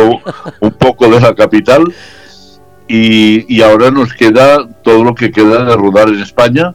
un 0.60 0.70
poco 0.72 1.08
de 1.08 1.18
la 1.18 1.34
capital 1.34 1.84
y, 2.88 3.56
y, 3.56 3.62
ahora 3.62 3.90
nos 3.90 4.12
queda 4.12 4.68
todo 4.82 5.02
lo 5.02 5.14
que 5.14 5.30
queda 5.30 5.64
de 5.64 5.76
rodar 5.76 6.08
en 6.08 6.20
España, 6.20 6.74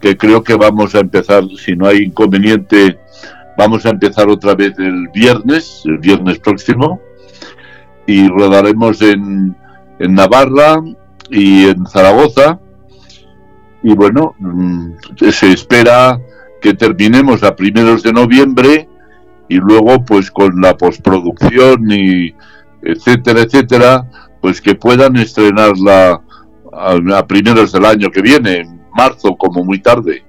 que 0.00 0.16
creo 0.16 0.44
que 0.44 0.54
vamos 0.54 0.94
a 0.94 1.00
empezar, 1.00 1.42
si 1.58 1.74
no 1.74 1.88
hay 1.88 2.04
inconveniente, 2.04 3.00
vamos 3.58 3.84
a 3.84 3.90
empezar 3.90 4.28
otra 4.28 4.54
vez 4.54 4.78
el 4.78 5.08
viernes, 5.08 5.82
el 5.86 5.98
viernes 5.98 6.38
próximo, 6.38 7.00
y 8.06 8.28
rodaremos 8.28 9.02
en, 9.02 9.56
en 9.98 10.14
Navarra, 10.14 10.80
y 11.30 11.68
en 11.68 11.86
Zaragoza. 11.86 12.58
Y 13.82 13.94
bueno, 13.94 14.34
mm, 14.38 14.92
se 15.30 15.52
espera 15.52 16.18
que 16.60 16.74
terminemos 16.74 17.42
a 17.42 17.54
primeros 17.54 18.02
de 18.02 18.12
noviembre 18.12 18.88
y 19.48 19.56
luego 19.56 20.04
pues 20.04 20.30
con 20.30 20.60
la 20.60 20.76
postproducción 20.76 21.90
y 21.90 22.34
etcétera, 22.82 23.42
etcétera, 23.42 24.10
pues 24.40 24.60
que 24.60 24.74
puedan 24.74 25.16
estrenarla 25.16 26.22
a, 26.72 27.26
primeros 27.26 27.72
del 27.72 27.84
año 27.84 28.10
que 28.10 28.22
viene, 28.22 28.58
en 28.58 28.80
marzo 28.94 29.36
como 29.36 29.64
muy 29.64 29.80
tarde. 29.80 30.24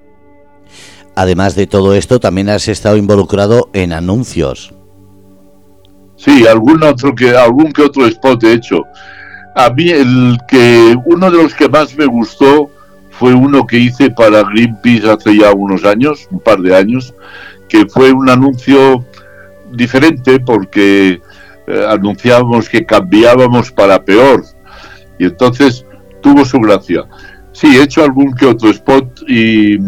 Además 1.14 1.54
de 1.54 1.66
todo 1.66 1.94
esto, 1.94 2.20
también 2.20 2.48
has 2.48 2.68
estado 2.68 2.96
involucrado 2.96 3.70
en 3.72 3.92
anuncios. 3.92 4.74
Sí, 6.16 6.46
algún 6.46 6.82
otro 6.82 7.14
que 7.14 7.30
algún 7.30 7.72
que 7.72 7.82
otro 7.82 8.06
spot 8.06 8.42
he 8.44 8.52
hecho. 8.54 8.82
A 9.56 9.70
mí 9.70 9.88
el 9.88 10.38
que 10.46 10.94
uno 11.06 11.30
de 11.30 11.42
los 11.42 11.54
que 11.54 11.66
más 11.66 11.96
me 11.96 12.04
gustó 12.04 12.70
fue 13.12 13.32
uno 13.32 13.66
que 13.66 13.78
hice 13.78 14.10
para 14.10 14.42
Greenpeace 14.42 15.10
hace 15.10 15.34
ya 15.34 15.50
unos 15.54 15.82
años, 15.86 16.28
un 16.30 16.40
par 16.40 16.60
de 16.60 16.76
años, 16.76 17.14
que 17.66 17.86
fue 17.86 18.12
un 18.12 18.28
anuncio 18.28 19.02
diferente 19.72 20.40
porque 20.40 21.22
eh, 21.66 21.86
anunciábamos 21.88 22.68
que 22.68 22.84
cambiábamos 22.84 23.72
para 23.72 24.04
peor 24.04 24.44
y 25.18 25.24
entonces 25.24 25.86
tuvo 26.20 26.44
su 26.44 26.60
gracia. 26.60 27.06
Sí, 27.52 27.78
he 27.78 27.82
hecho 27.82 28.04
algún 28.04 28.34
que 28.34 28.44
otro 28.44 28.68
spot 28.68 29.22
y 29.26 29.78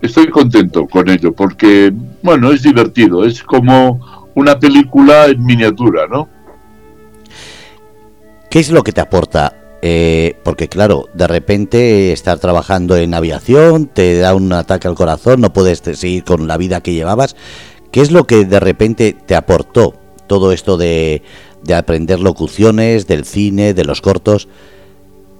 estoy 0.00 0.28
contento 0.28 0.86
con 0.86 1.10
ello 1.10 1.32
porque, 1.32 1.92
bueno, 2.22 2.50
es 2.50 2.62
divertido, 2.62 3.26
es 3.26 3.42
como 3.42 4.30
una 4.34 4.58
película 4.58 5.26
en 5.26 5.44
miniatura, 5.44 6.06
¿no? 6.10 6.30
¿Qué 8.52 8.58
es 8.58 8.70
lo 8.70 8.84
que 8.84 8.92
te 8.92 9.00
aporta? 9.00 9.78
Eh, 9.80 10.36
porque 10.44 10.68
claro, 10.68 11.08
de 11.14 11.26
repente 11.26 12.12
estar 12.12 12.38
trabajando 12.38 12.98
en 12.98 13.14
aviación 13.14 13.86
te 13.86 14.18
da 14.18 14.34
un 14.34 14.52
ataque 14.52 14.88
al 14.88 14.94
corazón, 14.94 15.40
no 15.40 15.54
puedes 15.54 15.78
seguir 15.78 16.22
con 16.22 16.46
la 16.46 16.58
vida 16.58 16.82
que 16.82 16.92
llevabas. 16.92 17.34
¿Qué 17.92 18.02
es 18.02 18.10
lo 18.10 18.26
que 18.26 18.44
de 18.44 18.60
repente 18.60 19.16
te 19.24 19.36
aportó 19.36 19.94
todo 20.26 20.52
esto 20.52 20.76
de, 20.76 21.22
aprender 21.74 22.20
locuciones, 22.20 23.06
del 23.06 23.24
cine, 23.24 23.72
de 23.72 23.86
los 23.86 24.02
cortos? 24.02 24.48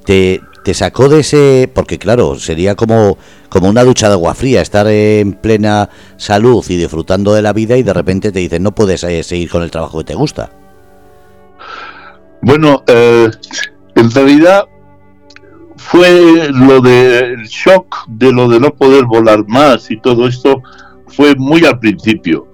Te, 0.06 0.40
te, 0.64 0.72
sacó 0.72 1.10
de 1.10 1.20
ese... 1.20 1.70
Porque 1.74 1.98
claro, 1.98 2.38
sería 2.38 2.76
como, 2.76 3.18
como 3.50 3.68
una 3.68 3.84
ducha 3.84 4.08
de 4.08 4.14
agua 4.14 4.34
fría, 4.34 4.62
estar 4.62 4.86
en 4.88 5.34
plena 5.34 5.90
salud 6.16 6.64
y 6.66 6.76
disfrutando 6.76 7.34
de 7.34 7.42
la 7.42 7.52
vida 7.52 7.76
y 7.76 7.82
de 7.82 7.92
repente 7.92 8.32
te 8.32 8.38
dicen 8.38 8.62
no 8.62 8.74
puedes 8.74 9.04
eh, 9.04 9.22
seguir 9.22 9.50
con 9.50 9.62
el 9.62 9.70
trabajo 9.70 9.98
que 9.98 10.04
te 10.04 10.14
gusta. 10.14 10.61
Bueno, 12.42 12.82
eh, 12.88 13.30
en 13.94 14.10
realidad 14.10 14.64
fue 15.76 16.50
lo 16.52 16.80
del 16.80 17.44
shock 17.44 18.04
de 18.08 18.32
lo 18.32 18.48
de 18.48 18.58
no 18.58 18.70
poder 18.70 19.04
volar 19.04 19.46
más 19.46 19.92
y 19.92 20.00
todo 20.00 20.26
esto 20.26 20.60
fue 21.06 21.36
muy 21.36 21.64
al 21.64 21.78
principio. 21.78 22.48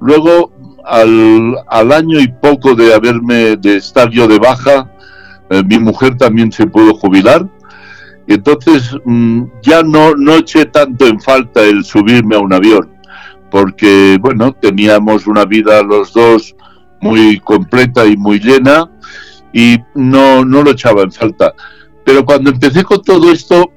Luego, 0.00 0.52
al, 0.84 1.54
al 1.68 1.92
año 1.92 2.18
y 2.18 2.26
poco 2.26 2.74
de 2.74 2.92
haberme, 2.92 3.56
de 3.56 3.76
estar 3.76 4.10
yo 4.10 4.26
de 4.26 4.40
baja, 4.40 4.92
eh, 5.50 5.62
mi 5.64 5.78
mujer 5.78 6.16
también 6.16 6.50
se 6.50 6.66
pudo 6.66 6.94
jubilar. 6.94 7.48
Entonces 8.26 8.90
mm, 9.04 9.44
ya 9.62 9.84
no, 9.84 10.16
no 10.16 10.34
eché 10.34 10.64
tanto 10.66 11.06
en 11.06 11.20
falta 11.20 11.62
el 11.62 11.84
subirme 11.84 12.34
a 12.34 12.40
un 12.40 12.52
avión, 12.52 12.90
porque, 13.52 14.18
bueno, 14.20 14.52
teníamos 14.52 15.28
una 15.28 15.44
vida 15.44 15.80
los 15.84 16.12
dos 16.12 16.56
muy 17.00 17.38
completa 17.38 18.04
y 18.04 18.16
muy 18.16 18.40
llena 18.40 18.90
y 19.52 19.78
no, 19.94 20.44
no 20.44 20.62
lo 20.62 20.70
echaba 20.72 21.02
en 21.02 21.12
falta. 21.12 21.54
Pero 22.04 22.24
cuando 22.24 22.50
empecé 22.50 22.84
con 22.84 23.02
todo 23.02 23.30
esto 23.30 23.72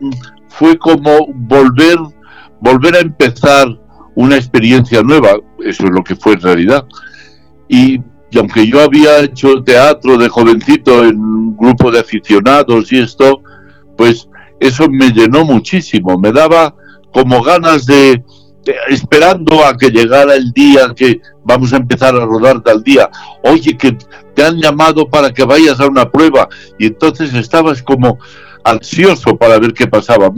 fue 0.48 0.78
como 0.78 1.28
volver, 1.34 1.98
volver 2.60 2.96
a 2.96 3.00
empezar 3.00 3.68
una 4.16 4.36
experiencia 4.36 5.02
nueva, 5.02 5.32
eso 5.64 5.84
es 5.86 5.90
lo 5.92 6.04
que 6.04 6.16
fue 6.16 6.34
en 6.34 6.42
realidad. 6.42 6.86
Y, 7.68 8.02
aunque 8.38 8.68
yo 8.68 8.82
había 8.82 9.20
hecho 9.20 9.64
teatro 9.64 10.18
de 10.18 10.30
jovencito 10.30 11.04
en 11.04 11.20
un 11.20 11.58
grupo 11.58 11.92
de 11.92 12.00
aficionados 12.00 12.92
y 12.92 13.00
esto, 13.00 13.44
pues 13.98 14.30
eso 14.60 14.88
me 14.90 15.12
llenó 15.12 15.44
muchísimo, 15.44 16.18
me 16.18 16.32
daba 16.32 16.76
como 17.14 17.44
ganas 17.44 17.86
de, 17.86 18.24
esperando 18.90 19.66
a 19.66 19.76
que 19.78 19.90
llegara 19.90 20.36
el 20.36 20.52
día 20.52 20.94
que 20.96 21.22
vamos 21.44 21.74
a 21.74 21.78
empezar 21.78 22.16
a 22.16 22.26
rodar 22.26 22.62
tal 22.62 22.84
día. 22.84 23.10
Oye, 23.44 23.78
que 23.78 23.98
te 24.34 24.44
han 24.44 24.58
llamado 24.58 25.10
para 25.10 25.32
que 25.32 25.44
vayas 25.44 25.80
a 25.80 25.88
una 25.88 26.10
prueba 26.10 26.48
y 26.78 26.88
entonces 26.88 27.34
estabas 27.34 27.82
como 27.82 28.20
ansioso 28.64 29.38
para 29.38 29.60
ver 29.60 29.74
qué 29.74 29.88
pasaba. 29.88 30.32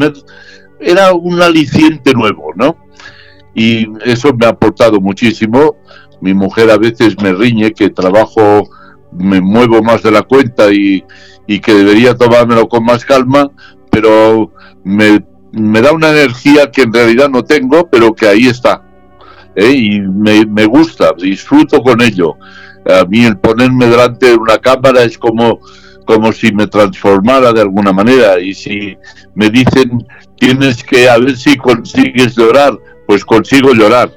Era 0.79 1.13
un 1.13 1.41
aliciente 1.41 2.13
nuevo, 2.13 2.51
¿no? 2.55 2.77
Y 3.53 3.87
eso 4.05 4.33
me 4.33 4.45
ha 4.45 4.49
aportado 4.49 4.99
muchísimo. 4.99 5.75
Mi 6.21 6.33
mujer 6.33 6.71
a 6.71 6.77
veces 6.77 7.15
me 7.21 7.33
riñe 7.33 7.73
que 7.73 7.89
trabajo, 7.89 8.69
me 9.11 9.41
muevo 9.41 9.83
más 9.83 10.01
de 10.01 10.11
la 10.11 10.23
cuenta 10.23 10.71
y, 10.71 11.03
y 11.45 11.59
que 11.59 11.73
debería 11.73 12.15
tomármelo 12.15 12.67
con 12.67 12.85
más 12.85 13.05
calma, 13.05 13.51
pero 13.91 14.51
me, 14.83 15.23
me, 15.53 15.81
da 15.81 15.91
una 15.93 16.09
energía 16.09 16.69
que 16.71 16.81
en 16.81 16.93
realidad 16.93 17.29
no 17.29 17.43
tengo, 17.43 17.87
pero 17.89 18.13
que 18.13 18.27
ahí 18.27 18.47
está. 18.47 18.83
¿eh? 19.55 19.71
Y 19.71 20.01
me, 20.01 20.45
me 20.45 20.65
gusta, 20.65 21.13
disfruto 21.17 21.81
con 21.81 22.01
ello. 22.01 22.35
A 22.89 23.05
mí 23.05 23.23
el 23.23 23.37
ponerme 23.37 23.87
delante 23.87 24.27
de 24.27 24.35
una 24.35 24.57
cámara 24.57 25.03
es 25.03 25.17
como 25.17 25.59
como 26.05 26.33
si 26.33 26.51
me 26.51 26.67
transformara 26.67 27.53
de 27.53 27.61
alguna 27.61 27.93
manera 27.93 28.37
y 28.39 28.53
si 28.53 28.97
me 29.35 29.49
dicen 29.49 30.05
tienes 30.37 30.83
que 30.83 31.09
a 31.09 31.17
ver 31.17 31.37
si 31.37 31.55
consigues 31.55 32.35
llorar, 32.35 32.77
pues 33.07 33.23
consigo 33.23 33.73
llorar. 33.73 34.11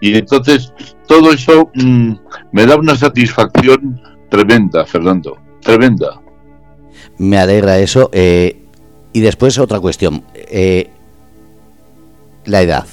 Y 0.00 0.16
entonces 0.16 0.72
todo 1.06 1.32
eso 1.32 1.70
mm, 1.74 2.12
me 2.52 2.66
da 2.66 2.76
una 2.76 2.96
satisfacción 2.96 4.00
tremenda, 4.28 4.84
Fernando, 4.84 5.38
tremenda. 5.62 6.20
Me 7.18 7.38
alegra 7.38 7.78
eso. 7.78 8.10
Eh, 8.12 8.62
y 9.12 9.20
después 9.20 9.58
otra 9.58 9.78
cuestión, 9.78 10.24
eh, 10.52 10.90
la 12.44 12.60
edad. 12.60 12.86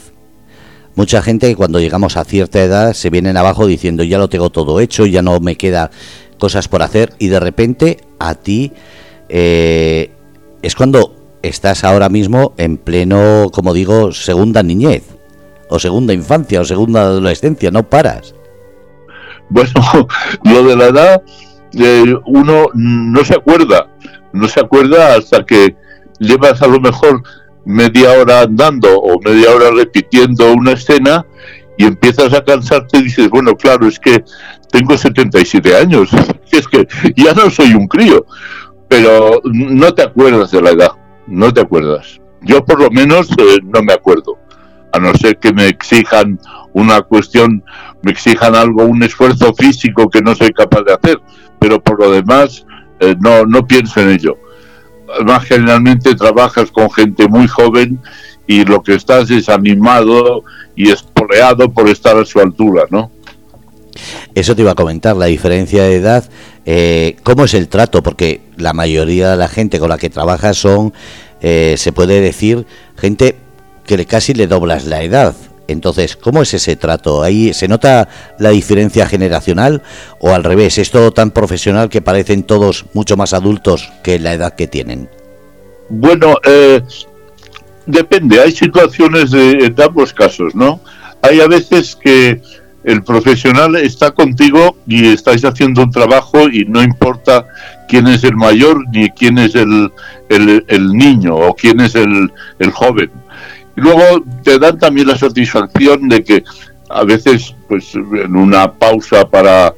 Mucha 0.95 1.21
gente 1.21 1.55
cuando 1.55 1.79
llegamos 1.79 2.17
a 2.17 2.23
cierta 2.23 2.61
edad 2.63 2.93
se 2.93 3.09
vienen 3.09 3.37
abajo 3.37 3.67
diciendo 3.67 4.03
ya 4.03 4.17
lo 4.17 4.29
tengo 4.29 4.49
todo 4.49 4.79
hecho, 4.79 5.05
ya 5.05 5.21
no 5.21 5.39
me 5.39 5.55
queda 5.55 5.91
cosas 6.39 6.67
por 6.67 6.81
hacer 6.81 7.13
y 7.19 7.27
de 7.27 7.39
repente 7.39 7.97
a 8.17 8.35
ti 8.35 8.71
eh, 9.27 10.11
es 10.61 10.75
cuando 10.75 11.15
estás 11.41 11.83
ahora 11.83 12.09
mismo 12.09 12.53
en 12.57 12.77
pleno, 12.77 13.49
como 13.53 13.73
digo, 13.73 14.11
segunda 14.13 14.63
niñez 14.63 15.03
o 15.69 15.79
segunda 15.79 16.13
infancia 16.13 16.61
o 16.61 16.65
segunda 16.65 17.01
adolescencia, 17.01 17.71
no 17.71 17.83
paras. 17.83 18.33
Bueno, 19.49 19.71
lo 20.43 20.63
de 20.63 20.75
la 20.75 20.85
edad, 20.85 21.21
eh, 21.73 22.15
uno 22.25 22.67
no 22.73 23.25
se 23.25 23.35
acuerda, 23.35 23.87
no 24.31 24.47
se 24.47 24.59
acuerda 24.59 25.15
hasta 25.15 25.45
que 25.45 25.75
llevas 26.19 26.61
a 26.61 26.67
lo 26.67 26.79
mejor 26.79 27.23
media 27.69 28.13
hora 28.13 28.41
andando 28.41 28.99
o 28.99 29.19
media 29.21 29.51
hora 29.51 29.69
repitiendo 29.69 30.53
una 30.53 30.71
escena 30.71 31.23
y 31.77 31.85
empiezas 31.85 32.33
a 32.33 32.43
cansarte 32.43 32.97
y 32.97 33.03
dices, 33.03 33.29
bueno, 33.29 33.55
claro, 33.55 33.87
es 33.87 33.99
que 33.99 34.23
tengo 34.71 34.97
77 34.97 35.77
años, 35.77 36.09
es 36.51 36.67
que 36.67 36.87
ya 37.15 37.33
no 37.33 37.49
soy 37.51 37.73
un 37.73 37.87
crío, 37.87 38.25
pero 38.87 39.39
no 39.43 39.93
te 39.93 40.01
acuerdas 40.01 40.49
de 40.49 40.61
la 40.63 40.71
edad, 40.71 40.91
no 41.27 41.53
te 41.53 41.61
acuerdas. 41.61 42.19
Yo 42.41 42.65
por 42.65 42.79
lo 42.79 42.89
menos 42.89 43.29
eh, 43.37 43.59
no 43.63 43.83
me 43.83 43.93
acuerdo, 43.93 44.39
a 44.91 44.97
no 44.97 45.13
ser 45.13 45.37
que 45.37 45.53
me 45.53 45.67
exijan 45.67 46.39
una 46.73 47.03
cuestión, 47.03 47.63
me 48.01 48.11
exijan 48.11 48.55
algo, 48.55 48.83
un 48.83 49.03
esfuerzo 49.03 49.53
físico 49.53 50.09
que 50.09 50.21
no 50.21 50.33
soy 50.33 50.49
capaz 50.49 50.81
de 50.81 50.93
hacer, 50.93 51.21
pero 51.59 51.79
por 51.79 51.99
lo 51.99 52.11
demás 52.11 52.65
eh, 52.99 53.15
no, 53.19 53.45
no 53.45 53.67
pienso 53.67 54.01
en 54.01 54.09
ello. 54.09 54.37
Además, 55.15 55.45
generalmente 55.45 56.15
trabajas 56.15 56.71
con 56.71 56.91
gente 56.91 57.27
muy 57.27 57.47
joven 57.47 57.99
y 58.47 58.65
lo 58.65 58.81
que 58.81 58.95
estás 58.95 59.29
es 59.31 59.49
animado 59.49 60.43
y 60.75 60.89
esporeado 60.89 61.71
por 61.71 61.89
estar 61.89 62.17
a 62.17 62.25
su 62.25 62.39
altura, 62.39 62.85
¿no? 62.89 63.11
Eso 64.33 64.55
te 64.55 64.61
iba 64.61 64.71
a 64.71 64.75
comentar, 64.75 65.15
la 65.15 65.25
diferencia 65.25 65.83
de 65.83 65.95
edad, 65.95 66.29
eh, 66.65 67.17
¿cómo 67.23 67.45
es 67.45 67.53
el 67.53 67.67
trato? 67.67 68.03
Porque 68.03 68.41
la 68.57 68.73
mayoría 68.73 69.31
de 69.31 69.37
la 69.37 69.47
gente 69.47 69.79
con 69.79 69.89
la 69.89 69.97
que 69.97 70.09
trabajas 70.09 70.57
son, 70.57 70.93
eh, 71.41 71.75
se 71.77 71.91
puede 71.91 72.21
decir, 72.21 72.65
gente 72.97 73.35
que 73.85 74.05
casi 74.05 74.33
le 74.33 74.47
doblas 74.47 74.85
la 74.85 75.01
edad. 75.01 75.35
Entonces, 75.71 76.15
¿cómo 76.15 76.41
es 76.41 76.53
ese 76.53 76.75
trato? 76.75 77.21
¿Ahí 77.21 77.53
se 77.53 77.67
nota 77.67 78.07
la 78.39 78.49
diferencia 78.49 79.05
generacional 79.05 79.81
o 80.19 80.33
al 80.33 80.43
revés? 80.43 80.77
¿Es 80.77 80.91
todo 80.91 81.11
tan 81.11 81.31
profesional 81.31 81.89
que 81.89 82.01
parecen 82.01 82.43
todos 82.43 82.85
mucho 82.93 83.17
más 83.17 83.33
adultos 83.33 83.91
que 84.03 84.19
la 84.19 84.33
edad 84.33 84.55
que 84.55 84.67
tienen? 84.67 85.09
Bueno, 85.89 86.35
eh, 86.43 86.81
depende, 87.85 88.39
hay 88.39 88.51
situaciones 88.51 89.31
de, 89.31 89.73
ambos 89.83 90.13
casos, 90.13 90.55
¿no? 90.55 90.79
Hay 91.21 91.41
a 91.41 91.47
veces 91.47 91.95
que 91.95 92.41
el 92.83 93.03
profesional 93.03 93.75
está 93.75 94.11
contigo 94.11 94.77
y 94.87 95.07
estáis 95.07 95.43
haciendo 95.43 95.83
un 95.83 95.91
trabajo 95.91 96.47
y 96.49 96.65
no 96.65 96.81
importa 96.81 97.45
quién 97.87 98.07
es 98.07 98.23
el 98.23 98.35
mayor 98.35 98.85
ni 98.91 99.09
quién 99.09 99.37
es 99.37 99.53
el, 99.55 99.91
el, 100.29 100.87
niño 100.93 101.35
o 101.35 101.53
quién 101.55 101.81
es 101.81 101.95
el, 101.95 102.31
el 102.59 102.71
joven. 102.71 103.11
Y 103.79 103.81
luego 103.81 104.25
te 104.43 104.59
dan 104.59 104.77
también 104.77 105.07
la 105.07 105.17
satisfacción 105.17 106.09
de 106.09 106.21
que 106.21 106.43
a 106.89 107.05
veces, 107.05 107.55
pues 107.69 107.95
en 107.95 108.35
una 108.35 108.73
pausa 108.73 109.29
para 109.29 109.73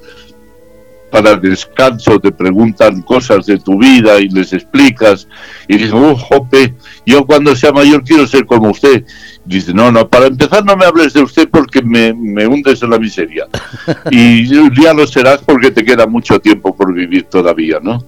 para 1.12 1.36
descanso 1.36 2.22
te 2.22 2.32
preguntan 2.32 3.02
cosas 3.02 3.46
de 3.46 3.60
tu 3.60 3.78
vida 3.78 4.18
y 4.20 4.30
les 4.30 4.54
explicas 4.54 5.28
y 5.68 5.76
dices, 5.76 5.92
oh, 5.94 6.16
jope, 6.16 6.74
yo 7.06 7.26
cuando 7.26 7.54
sea 7.54 7.74
mayor 7.74 8.02
quiero 8.06 8.26
ser 8.26 8.46
como 8.46 8.70
usted. 8.70 9.04
Dice, 9.44 9.74
no, 9.74 9.92
no, 9.92 10.08
para 10.08 10.28
empezar 10.28 10.64
no 10.64 10.78
me 10.78 10.86
hables 10.86 11.12
de 11.12 11.22
usted 11.22 11.50
porque 11.50 11.82
me, 11.82 12.14
me 12.14 12.48
hundes 12.48 12.82
en 12.82 12.92
la 12.92 12.98
miseria. 12.98 13.46
Y 14.10 14.48
ya 14.82 14.94
lo 14.94 15.06
serás 15.06 15.40
porque 15.46 15.72
te 15.72 15.84
queda 15.84 16.08
mucho 16.08 16.40
tiempo 16.40 16.74
por 16.74 16.94
vivir 16.94 17.24
todavía, 17.26 17.80
¿no? 17.84 18.06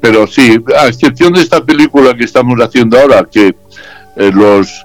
Pero 0.00 0.26
sí, 0.26 0.58
a 0.76 0.88
excepción 0.88 1.32
de 1.32 1.42
esta 1.42 1.64
película 1.64 2.16
que 2.16 2.24
estamos 2.24 2.58
haciendo 2.60 2.98
ahora, 2.98 3.28
que 3.30 3.54
eh, 4.18 4.32
los, 4.34 4.84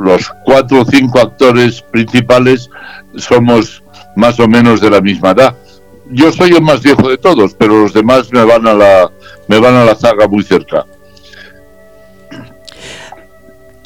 los 0.00 0.30
cuatro 0.44 0.82
o 0.82 0.84
cinco 0.84 1.20
actores 1.20 1.82
principales 1.82 2.70
somos 3.16 3.82
más 4.16 4.38
o 4.40 4.48
menos 4.48 4.80
de 4.80 4.90
la 4.90 5.00
misma 5.00 5.30
edad 5.30 5.54
yo 6.10 6.32
soy 6.32 6.50
el 6.50 6.62
más 6.62 6.82
viejo 6.82 7.08
de 7.08 7.18
todos, 7.18 7.54
pero 7.54 7.80
los 7.82 7.92
demás 7.92 8.32
me 8.32 8.44
van 8.44 8.66
a 8.66 8.74
la, 8.74 9.10
me 9.48 9.58
van 9.58 9.74
a 9.74 9.84
la 9.84 9.94
zaga 9.94 10.26
muy 10.28 10.42
cerca. 10.42 10.84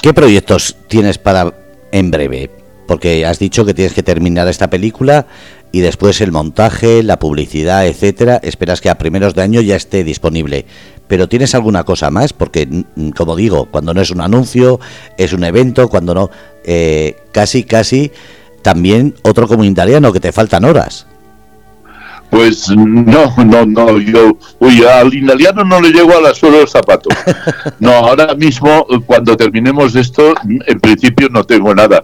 ¿Qué 0.01 0.13
proyectos 0.13 0.75
tienes 0.87 1.17
para 1.17 1.53
en 1.91 2.11
breve? 2.11 2.49
Porque 2.87 3.25
has 3.25 3.39
dicho 3.39 3.65
que 3.65 3.73
tienes 3.73 3.93
que 3.93 4.03
terminar 4.03 4.47
esta 4.47 4.69
película 4.69 5.25
y 5.71 5.81
después 5.81 6.21
el 6.21 6.31
montaje, 6.31 7.03
la 7.03 7.17
publicidad, 7.17 7.87
etcétera. 7.87 8.39
Esperas 8.43 8.81
que 8.81 8.89
a 8.89 8.97
primeros 8.97 9.33
de 9.33 9.41
año 9.41 9.61
ya 9.61 9.75
esté 9.75 10.03
disponible. 10.03 10.65
Pero 11.07 11.29
¿tienes 11.29 11.53
alguna 11.53 11.83
cosa 11.83 12.09
más? 12.09 12.33
Porque, 12.33 12.67
como 13.15 13.35
digo, 13.35 13.65
cuando 13.65 13.93
no 13.93 14.01
es 14.01 14.09
un 14.09 14.21
anuncio, 14.21 14.79
es 15.17 15.33
un 15.33 15.43
evento, 15.43 15.87
cuando 15.87 16.13
no, 16.13 16.29
eh, 16.63 17.15
casi, 17.31 17.63
casi, 17.63 18.11
también 18.61 19.13
otro 19.21 19.47
comunitariano 19.47 20.11
que 20.11 20.19
te 20.19 20.31
faltan 20.31 20.65
horas. 20.65 21.05
Pues 22.29 22.69
no, 22.69 23.33
no, 23.45 23.65
no, 23.65 23.99
yo, 23.99 24.37
uy, 24.59 24.83
al 24.83 25.13
italiano 25.13 25.63
no 25.63 25.79
le 25.79 25.91
llego 25.91 26.17
a 26.17 26.21
la 26.21 26.33
suela 26.33 26.57
del 26.57 26.67
zapato. 26.67 27.09
No, 27.79 27.91
ahora 27.91 28.33
mismo, 28.33 28.85
cuando 29.05 29.37
terminemos 29.37 29.95
esto, 29.95 30.33
en 30.65 30.79
principio 30.79 31.29
no 31.29 31.43
tengo 31.43 31.73
nada. 31.75 32.03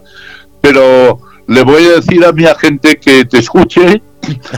Pero 0.60 1.18
le 1.46 1.62
voy 1.62 1.84
a 1.84 1.96
decir 1.96 2.24
a 2.24 2.32
mi 2.32 2.44
agente 2.44 2.96
que 2.96 3.24
te 3.24 3.38
escuche, 3.38 4.00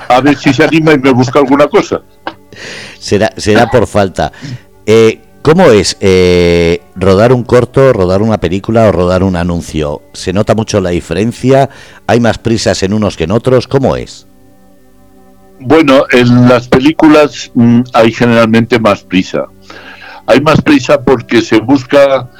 a 0.08 0.20
ver 0.20 0.36
si 0.36 0.52
se 0.52 0.64
anima 0.64 0.92
y 0.92 0.98
me 0.98 1.10
busca 1.10 1.38
alguna 1.38 1.66
cosa. 1.66 2.02
Será, 2.98 3.32
será 3.36 3.70
por 3.70 3.86
falta. 3.86 4.32
Eh, 4.86 5.20
¿Cómo 5.42 5.70
es 5.70 5.98
eh, 6.00 6.80
rodar 6.96 7.32
un 7.34 7.44
corto, 7.44 7.92
rodar 7.92 8.22
una 8.22 8.38
película 8.38 8.88
o 8.88 8.92
rodar 8.92 9.22
un 9.22 9.36
anuncio? 9.36 10.00
¿Se 10.14 10.32
nota 10.32 10.54
mucho 10.54 10.80
la 10.80 10.88
diferencia? 10.88 11.68
¿Hay 12.06 12.18
más 12.18 12.38
prisas 12.38 12.82
en 12.82 12.94
unos 12.94 13.18
que 13.18 13.24
en 13.24 13.30
otros? 13.30 13.68
¿Cómo 13.68 13.94
es? 13.94 14.26
Bueno, 15.60 16.04
en 16.12 16.48
las 16.48 16.68
películas 16.68 17.50
mm, 17.52 17.82
hay 17.92 18.10
generalmente 18.10 18.78
más 18.78 19.02
prisa. 19.02 19.44
Hay 20.26 20.40
más 20.40 20.62
prisa 20.62 21.02
porque 21.02 21.42
se 21.42 21.60
busca 21.60 22.30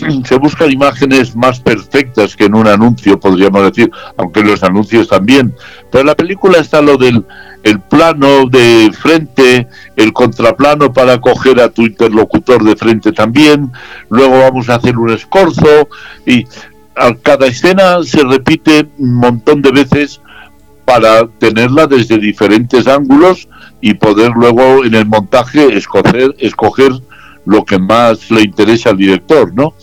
se 0.24 0.36
buscan 0.36 0.70
imágenes 0.70 1.36
más 1.36 1.60
perfectas 1.60 2.36
que 2.36 2.44
en 2.44 2.54
un 2.54 2.66
anuncio, 2.66 3.18
podríamos 3.18 3.64
decir, 3.64 3.90
aunque 4.16 4.40
en 4.40 4.48
los 4.48 4.62
anuncios 4.62 5.08
también. 5.08 5.54
Pero 5.90 6.00
en 6.00 6.06
la 6.06 6.14
película 6.14 6.58
está 6.58 6.80
lo 6.80 6.96
del 6.96 7.24
el 7.62 7.80
plano 7.80 8.46
de 8.46 8.90
frente, 8.98 9.68
el 9.96 10.12
contraplano 10.12 10.92
para 10.92 11.20
coger 11.20 11.60
a 11.60 11.68
tu 11.68 11.82
interlocutor 11.82 12.64
de 12.64 12.76
frente 12.76 13.12
también. 13.12 13.70
Luego 14.08 14.40
vamos 14.40 14.68
a 14.68 14.76
hacer 14.76 14.96
un 14.96 15.10
escorzo 15.10 15.88
y 16.26 16.46
a 16.96 17.14
cada 17.14 17.46
escena 17.46 18.02
se 18.02 18.22
repite 18.24 18.88
un 18.98 19.14
montón 19.14 19.62
de 19.62 19.72
veces 19.72 20.20
para 20.84 21.26
tenerla 21.38 21.86
desde 21.86 22.18
diferentes 22.18 22.86
ángulos 22.86 23.48
y 23.80 23.94
poder 23.94 24.32
luego 24.34 24.84
en 24.84 24.94
el 24.94 25.06
montaje 25.06 25.76
escoger, 25.76 26.34
escoger 26.38 26.92
lo 27.46 27.64
que 27.64 27.78
más 27.78 28.30
le 28.30 28.42
interesa 28.42 28.90
al 28.90 28.96
director, 28.96 29.52
¿no? 29.54 29.74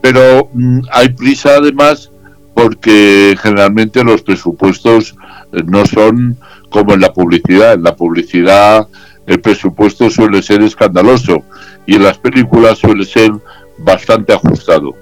Pero 0.00 0.50
mm, 0.52 0.80
hay 0.92 1.08
prisa 1.10 1.56
además 1.56 2.10
porque 2.54 3.36
generalmente 3.40 4.04
los 4.04 4.22
presupuestos 4.22 5.14
eh, 5.52 5.62
no 5.66 5.84
son 5.86 6.38
como 6.70 6.94
en 6.94 7.00
la 7.00 7.12
publicidad. 7.12 7.74
En 7.74 7.82
la 7.82 7.96
publicidad 7.96 8.88
el 9.26 9.40
presupuesto 9.40 10.10
suele 10.10 10.42
ser 10.42 10.62
escandaloso 10.62 11.42
y 11.86 11.96
en 11.96 12.04
las 12.04 12.18
películas 12.18 12.78
suele 12.78 13.04
ser 13.04 13.32
bastante 13.78 14.32
ajustado. 14.32 14.94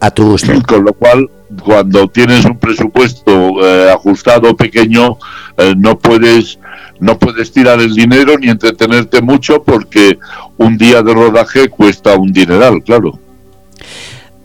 A 0.00 0.10
tu 0.10 0.30
gusto. 0.30 0.52
Con 0.66 0.84
lo 0.84 0.92
cual, 0.92 1.30
cuando 1.64 2.06
tienes 2.08 2.44
un 2.44 2.58
presupuesto 2.58 3.64
eh, 3.64 3.90
ajustado 3.90 4.56
pequeño, 4.56 5.16
eh, 5.56 5.74
no 5.76 5.98
puedes 5.98 6.58
no 6.98 7.18
puedes 7.18 7.52
tirar 7.52 7.80
el 7.80 7.94
dinero 7.94 8.38
ni 8.38 8.48
entretenerte 8.48 9.20
mucho 9.20 9.62
porque 9.62 10.18
un 10.56 10.78
día 10.78 11.02
de 11.02 11.12
rodaje 11.12 11.68
cuesta 11.68 12.16
un 12.16 12.32
dineral, 12.32 12.82
claro. 12.82 13.18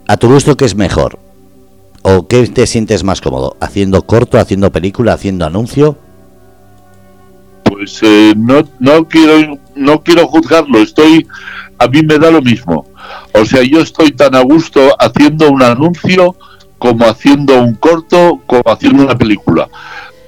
¿A 0.06 0.16
tu 0.16 0.28
gusto 0.28 0.56
qué 0.56 0.64
es 0.64 0.74
mejor? 0.74 1.18
¿O 2.02 2.26
qué 2.26 2.46
te 2.48 2.66
sientes 2.66 3.04
más 3.04 3.20
cómodo? 3.20 3.56
¿Haciendo 3.60 4.02
corto, 4.02 4.38
haciendo 4.38 4.72
película, 4.72 5.12
haciendo 5.12 5.46
anuncio? 5.46 5.96
Pues 7.62 8.00
eh, 8.02 8.34
no, 8.36 8.62
no, 8.80 9.06
quiero, 9.08 9.58
no 9.76 10.02
quiero 10.02 10.26
juzgarlo, 10.26 10.78
estoy, 10.78 11.26
a 11.78 11.86
mí 11.86 12.02
me 12.02 12.18
da 12.18 12.30
lo 12.30 12.42
mismo. 12.42 12.86
O 13.32 13.44
sea, 13.44 13.62
yo 13.62 13.80
estoy 13.80 14.10
tan 14.10 14.34
a 14.34 14.40
gusto 14.40 14.80
haciendo 14.98 15.50
un 15.50 15.62
anuncio 15.62 16.36
como 16.78 17.06
haciendo 17.06 17.60
un 17.60 17.76
corto, 17.76 18.40
como 18.46 18.64
haciendo 18.66 19.04
una 19.04 19.16
película. 19.16 19.68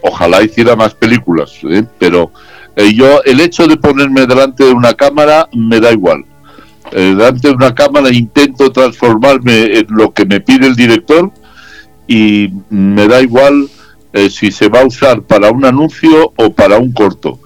Ojalá 0.02 0.42
hiciera 0.42 0.76
más 0.76 0.94
películas, 0.94 1.52
¿eh? 1.68 1.84
pero 1.98 2.30
eh, 2.76 2.94
yo 2.94 3.22
el 3.24 3.40
hecho 3.40 3.66
de 3.66 3.76
ponerme 3.76 4.26
delante 4.26 4.64
de 4.64 4.72
una 4.72 4.94
cámara 4.94 5.48
me 5.52 5.80
da 5.80 5.90
igual. 5.90 6.24
Delante 6.90 7.49
de 7.49 7.55
una 7.55 7.75
cámara 7.75 8.12
intento 8.12 8.70
transformarme 8.70 9.79
en 9.79 9.87
lo 9.88 10.12
que 10.12 10.27
me 10.27 10.40
pide 10.40 10.66
el 10.66 10.77
director 10.77 11.33
y 12.07 12.51
me 12.70 13.09
da 13.09 13.20
igual 13.20 13.68
eh, 14.12 14.31
si 14.31 14.53
se 14.53 14.68
va 14.68 14.83
a 14.83 14.87
usar 14.87 15.23
para 15.23 15.51
un 15.51 15.64
anuncio 15.64 16.33
o 16.37 16.53
para 16.53 16.79
un 16.79 16.92
corto. 16.92 17.40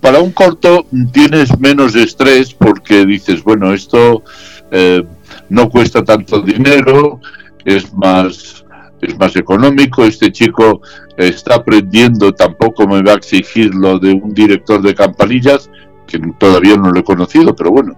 Para 0.00 0.20
un 0.20 0.30
corto 0.30 0.86
tienes 1.12 1.58
menos 1.58 1.94
estrés 1.94 2.54
porque 2.54 3.04
dices, 3.04 3.42
bueno, 3.42 3.72
esto 3.72 4.22
eh, 4.70 5.02
no 5.48 5.68
cuesta 5.68 6.04
tanto 6.04 6.40
dinero, 6.42 7.20
es 7.64 7.92
más, 7.92 8.64
es 9.02 9.18
más 9.18 9.34
económico, 9.36 10.04
este 10.04 10.30
chico 10.30 10.80
está 11.16 11.56
aprendiendo, 11.56 12.32
tampoco 12.32 12.86
me 12.86 13.02
va 13.02 13.12
a 13.12 13.16
exigir 13.16 13.74
lo 13.74 13.98
de 13.98 14.12
un 14.12 14.32
director 14.32 14.80
de 14.80 14.94
campanillas, 14.94 15.68
que 16.10 16.20
todavía 16.38 16.76
no 16.76 16.90
lo 16.90 17.00
he 17.00 17.04
conocido, 17.04 17.54
pero 17.54 17.70
bueno, 17.70 17.96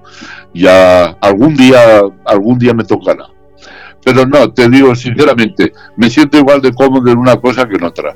ya 0.54 1.16
algún 1.20 1.56
día, 1.56 2.02
algún 2.24 2.58
día 2.58 2.74
me 2.74 2.84
tocará. 2.84 3.26
Pero 4.04 4.26
no, 4.26 4.52
te 4.52 4.68
digo 4.68 4.94
sinceramente, 4.94 5.72
me 5.96 6.10
siento 6.10 6.38
igual 6.38 6.60
de 6.60 6.72
cómodo 6.72 7.10
en 7.10 7.18
una 7.18 7.40
cosa 7.40 7.68
que 7.68 7.76
en 7.76 7.84
otra. 7.84 8.14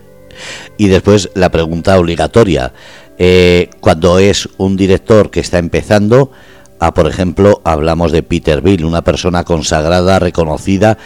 Y 0.76 0.88
después 0.88 1.30
la 1.34 1.50
pregunta 1.50 1.98
obligatoria. 1.98 2.72
Eh, 3.18 3.70
cuando 3.80 4.18
es 4.18 4.48
un 4.58 4.76
director 4.76 5.30
que 5.30 5.40
está 5.40 5.58
empezando, 5.58 6.30
a, 6.78 6.92
por 6.92 7.06
ejemplo, 7.08 7.62
hablamos 7.64 8.12
de 8.12 8.22
Peter 8.22 8.60
Bill, 8.60 8.84
una 8.84 9.02
persona 9.02 9.44
consagrada, 9.44 10.18
reconocida, 10.18 10.98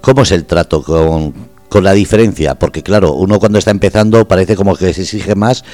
¿cómo 0.00 0.22
es 0.22 0.30
el 0.30 0.44
trato 0.44 0.82
con, 0.82 1.34
con 1.68 1.82
la 1.82 1.92
diferencia? 1.92 2.54
Porque 2.54 2.82
claro, 2.84 3.14
uno 3.14 3.40
cuando 3.40 3.58
está 3.58 3.72
empezando 3.72 4.28
parece 4.28 4.54
como 4.54 4.76
que 4.76 4.94
se 4.94 5.02
exige 5.02 5.34
más 5.34 5.64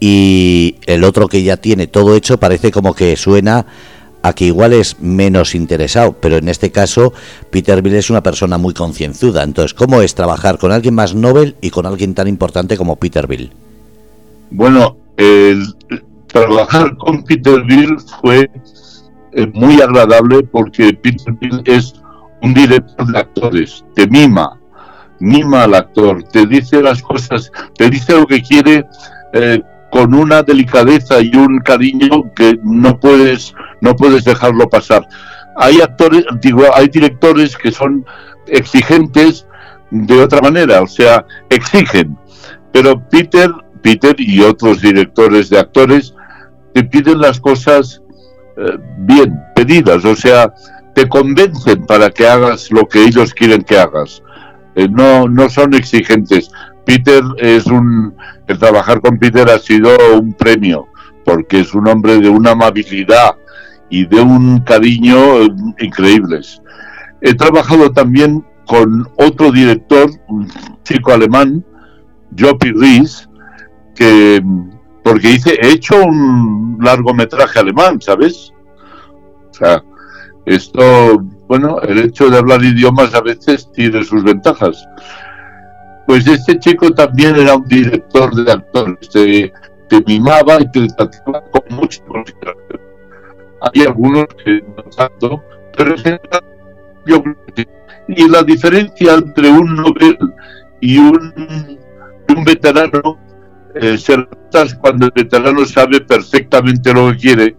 y 0.00 0.76
el 0.86 1.04
otro 1.04 1.28
que 1.28 1.42
ya 1.42 1.58
tiene 1.58 1.86
todo 1.86 2.16
hecho 2.16 2.40
parece 2.40 2.72
como 2.72 2.94
que 2.94 3.16
suena 3.16 3.66
a 4.22 4.32
que 4.32 4.46
igual 4.46 4.72
es 4.72 5.00
menos 5.00 5.54
interesado, 5.54 6.12
pero 6.12 6.36
en 6.36 6.48
este 6.48 6.70
caso 6.70 7.12
Peter 7.50 7.80
Bill 7.82 7.94
es 7.94 8.10
una 8.10 8.22
persona 8.22 8.58
muy 8.58 8.74
concienzuda. 8.74 9.42
Entonces, 9.42 9.74
¿cómo 9.74 10.02
es 10.02 10.14
trabajar 10.14 10.58
con 10.58 10.72
alguien 10.72 10.94
más 10.94 11.14
Nobel 11.14 11.56
y 11.60 11.70
con 11.70 11.86
alguien 11.86 12.14
tan 12.14 12.28
importante 12.28 12.76
como 12.76 12.96
Peter 12.96 13.26
Bill? 13.26 13.50
Bueno, 14.50 14.96
el, 15.16 15.74
trabajar 16.26 16.96
con 16.96 17.22
Peter 17.24 17.62
Bill 17.64 17.96
fue 18.20 18.50
eh, 19.32 19.46
muy 19.54 19.80
agradable 19.80 20.42
porque 20.44 20.92
Peter 20.94 21.34
Bill 21.40 21.62
es 21.66 21.94
un 22.42 22.54
director 22.54 23.06
de 23.12 23.18
actores, 23.18 23.84
te 23.94 24.06
mima, 24.06 24.58
mima 25.18 25.64
al 25.64 25.74
actor, 25.74 26.22
te 26.24 26.46
dice 26.46 26.82
las 26.82 27.02
cosas, 27.02 27.52
te 27.76 27.90
dice 27.90 28.14
lo 28.14 28.26
que 28.26 28.42
quiere. 28.42 28.86
Eh, 29.32 29.62
con 29.90 30.14
una 30.14 30.42
delicadeza 30.42 31.20
y 31.20 31.34
un 31.36 31.58
cariño 31.60 32.32
que 32.34 32.58
no 32.62 32.98
puedes 32.98 33.54
no 33.80 33.96
puedes 33.96 34.24
dejarlo 34.24 34.68
pasar. 34.68 35.06
Hay 35.56 35.80
actores, 35.80 36.24
digo, 36.40 36.64
hay 36.74 36.88
directores 36.88 37.56
que 37.56 37.72
son 37.72 38.04
exigentes 38.46 39.46
de 39.90 40.22
otra 40.22 40.40
manera, 40.40 40.82
o 40.82 40.86
sea, 40.86 41.26
exigen. 41.48 42.16
Pero 42.72 43.02
Peter, 43.08 43.50
Peter 43.82 44.14
y 44.18 44.40
otros 44.40 44.80
directores 44.80 45.50
de 45.50 45.58
actores 45.58 46.14
te 46.72 46.84
piden 46.84 47.20
las 47.20 47.40
cosas 47.40 48.02
eh, 48.56 48.78
bien 48.98 49.34
pedidas, 49.54 50.04
o 50.04 50.14
sea, 50.14 50.52
te 50.94 51.08
convencen 51.08 51.86
para 51.86 52.10
que 52.10 52.26
hagas 52.26 52.70
lo 52.70 52.86
que 52.86 53.04
ellos 53.04 53.34
quieren 53.34 53.62
que 53.62 53.78
hagas. 53.78 54.22
Eh, 54.76 54.88
no, 54.88 55.28
no 55.28 55.48
son 55.48 55.74
exigentes. 55.74 56.50
Peter 56.84 57.22
es 57.38 57.66
un, 57.66 58.14
trabajar 58.54 59.00
con 59.00 59.18
Peter 59.18 59.48
ha 59.50 59.58
sido 59.58 59.90
un 60.18 60.32
premio, 60.32 60.88
porque 61.24 61.60
es 61.60 61.74
un 61.74 61.88
hombre 61.88 62.18
de 62.18 62.28
una 62.28 62.52
amabilidad 62.52 63.36
y 63.88 64.06
de 64.06 64.20
un 64.20 64.60
cariño 64.60 65.42
increíbles. 65.78 66.62
He 67.20 67.34
trabajado 67.34 67.92
también 67.92 68.44
con 68.66 69.08
otro 69.16 69.50
director, 69.50 70.10
un 70.28 70.48
chico 70.84 71.12
alemán, 71.12 71.64
Jopi 72.38 72.72
Ries, 72.72 73.28
que 73.94 74.42
porque 75.02 75.28
dice, 75.28 75.58
he 75.60 75.72
hecho 75.72 76.02
un 76.04 76.78
largometraje 76.80 77.58
alemán, 77.58 78.00
¿sabes? 78.00 78.52
O 79.50 79.54
sea, 79.54 79.82
esto, 80.46 81.18
bueno, 81.48 81.80
el 81.80 81.98
hecho 81.98 82.30
de 82.30 82.38
hablar 82.38 82.62
idiomas 82.62 83.14
a 83.14 83.20
veces 83.20 83.70
tiene 83.72 84.04
sus 84.04 84.22
ventajas. 84.22 84.86
Pues 86.10 86.26
este 86.26 86.58
chico 86.58 86.90
también 86.90 87.36
era 87.36 87.54
un 87.54 87.68
director 87.68 88.34
de 88.34 88.50
actores, 88.50 89.08
te, 89.10 89.52
mimaba 90.08 90.60
y 90.60 90.68
te 90.72 90.88
trataba 90.88 91.40
con 91.52 91.62
mucha 91.76 92.04
consideración. 92.04 92.80
Hay 93.60 93.82
algunos 93.82 94.26
que 94.44 94.60
no 94.60 94.82
tanto, 94.96 95.40
pero 95.76 95.94
yo 97.06 97.22
Y 98.08 98.28
la 98.28 98.42
diferencia 98.42 99.14
entre 99.14 99.50
un 99.50 99.76
novel 99.76 100.18
y 100.80 100.98
un, 100.98 101.78
un 102.28 102.44
veterano 102.44 103.16
eh, 103.76 103.96
se 103.96 104.16
cuando 104.80 105.06
el 105.06 105.12
veterano 105.14 105.64
sabe 105.64 106.00
perfectamente 106.00 106.92
lo 106.92 107.12
que 107.12 107.18
quiere 107.18 107.56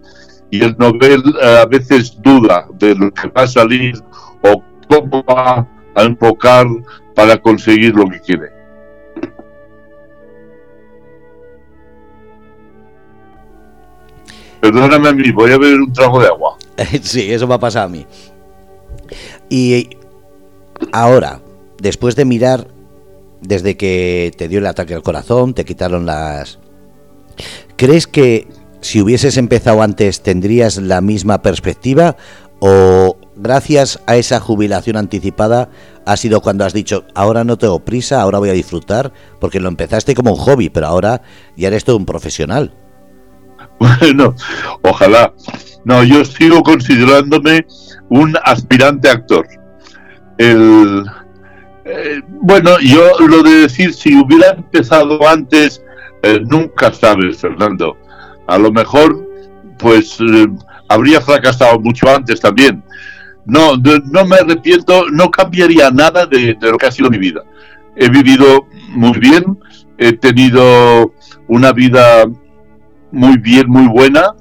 y 0.50 0.62
el 0.62 0.76
novel 0.76 1.22
eh, 1.40 1.60
a 1.62 1.64
veces 1.64 2.20
duda 2.20 2.66
de 2.74 2.96
lo 2.96 3.10
que 3.14 3.28
va 3.28 3.44
a 3.44 3.46
salir 3.46 3.94
o 4.42 4.62
cómo 4.90 5.24
va 5.24 5.66
a 5.94 6.02
enfocar 6.02 6.66
para 7.14 7.40
conseguir 7.40 7.94
lo 7.94 8.08
que 8.08 8.20
quiere. 8.20 8.50
Perdóname 14.60 15.08
a 15.08 15.12
mí, 15.12 15.30
voy 15.32 15.50
a 15.50 15.58
beber 15.58 15.80
un 15.80 15.92
trago 15.92 16.20
de 16.20 16.28
agua. 16.28 16.56
sí, 17.02 17.32
eso 17.32 17.48
va 17.48 17.56
a 17.56 17.60
pasar 17.60 17.86
a 17.86 17.88
mí. 17.88 18.06
Y 19.48 19.90
ahora, 20.92 21.40
después 21.78 22.14
de 22.14 22.24
mirar, 22.24 22.68
desde 23.40 23.76
que 23.76 24.32
te 24.36 24.46
dio 24.46 24.60
el 24.60 24.66
ataque 24.66 24.94
al 24.94 25.02
corazón, 25.02 25.54
te 25.54 25.64
quitaron 25.64 26.06
las... 26.06 26.60
¿Crees 27.76 28.06
que 28.06 28.46
si 28.80 29.00
hubieses 29.00 29.36
empezado 29.36 29.82
antes 29.82 30.22
tendrías 30.22 30.76
la 30.76 31.00
misma 31.00 31.42
perspectiva 31.42 32.16
o 32.60 33.16
gracias 33.34 34.00
a 34.06 34.16
esa 34.16 34.38
jubilación 34.38 34.96
anticipada 34.96 35.70
ha 36.04 36.16
sido 36.16 36.40
cuando 36.40 36.64
has 36.64 36.72
dicho, 36.72 37.04
ahora 37.14 37.44
no 37.44 37.56
tengo 37.58 37.84
prisa, 37.84 38.20
ahora 38.20 38.38
voy 38.38 38.50
a 38.50 38.54
disfrutar, 38.54 39.12
porque 39.40 39.60
lo 39.60 39.68
empezaste 39.68 40.14
como 40.14 40.32
un 40.32 40.38
hobby, 40.38 40.68
pero 40.68 40.86
ahora 40.86 41.22
ya 41.56 41.68
eres 41.68 41.84
todo 41.84 41.96
un 41.96 42.06
profesional. 42.06 42.72
Bueno, 43.78 44.36
ojalá. 44.82 45.32
No, 45.84 46.04
yo 46.04 46.24
sigo 46.24 46.62
considerándome 46.62 47.66
un 48.10 48.36
aspirante 48.44 49.08
actor. 49.08 49.44
El, 50.38 51.04
eh, 51.84 52.20
bueno, 52.28 52.78
yo 52.78 53.18
lo 53.26 53.42
de 53.42 53.62
decir 53.62 53.92
si 53.92 54.14
hubiera 54.16 54.50
empezado 54.50 55.26
antes, 55.26 55.82
eh, 56.22 56.40
nunca 56.44 56.92
sabes, 56.92 57.38
Fernando. 57.38 57.96
A 58.46 58.58
lo 58.58 58.70
mejor, 58.70 59.28
pues, 59.78 60.18
eh, 60.20 60.46
habría 60.88 61.20
fracasado 61.20 61.80
mucho 61.80 62.08
antes 62.08 62.40
también 62.40 62.84
no, 63.44 63.76
no 63.76 64.24
me 64.24 64.36
arrepiento, 64.36 65.08
no 65.10 65.30
cambiaría 65.30 65.90
nada 65.90 66.26
de, 66.26 66.56
lo 66.60 66.78
que 66.78 66.86
ha 66.86 66.92
sido 66.92 67.10
mi 67.10 67.18
vida. 67.18 67.42
he 67.96 68.08
vivido 68.08 68.66
muy 68.88 69.18
bien, 69.18 69.58
he 69.98 70.12
tenido 70.12 71.12
una 71.48 71.72
vida 71.72 72.24
muy 73.10 73.36
bien, 73.38 73.68
muy 73.68 73.86
buena, 73.86 74.34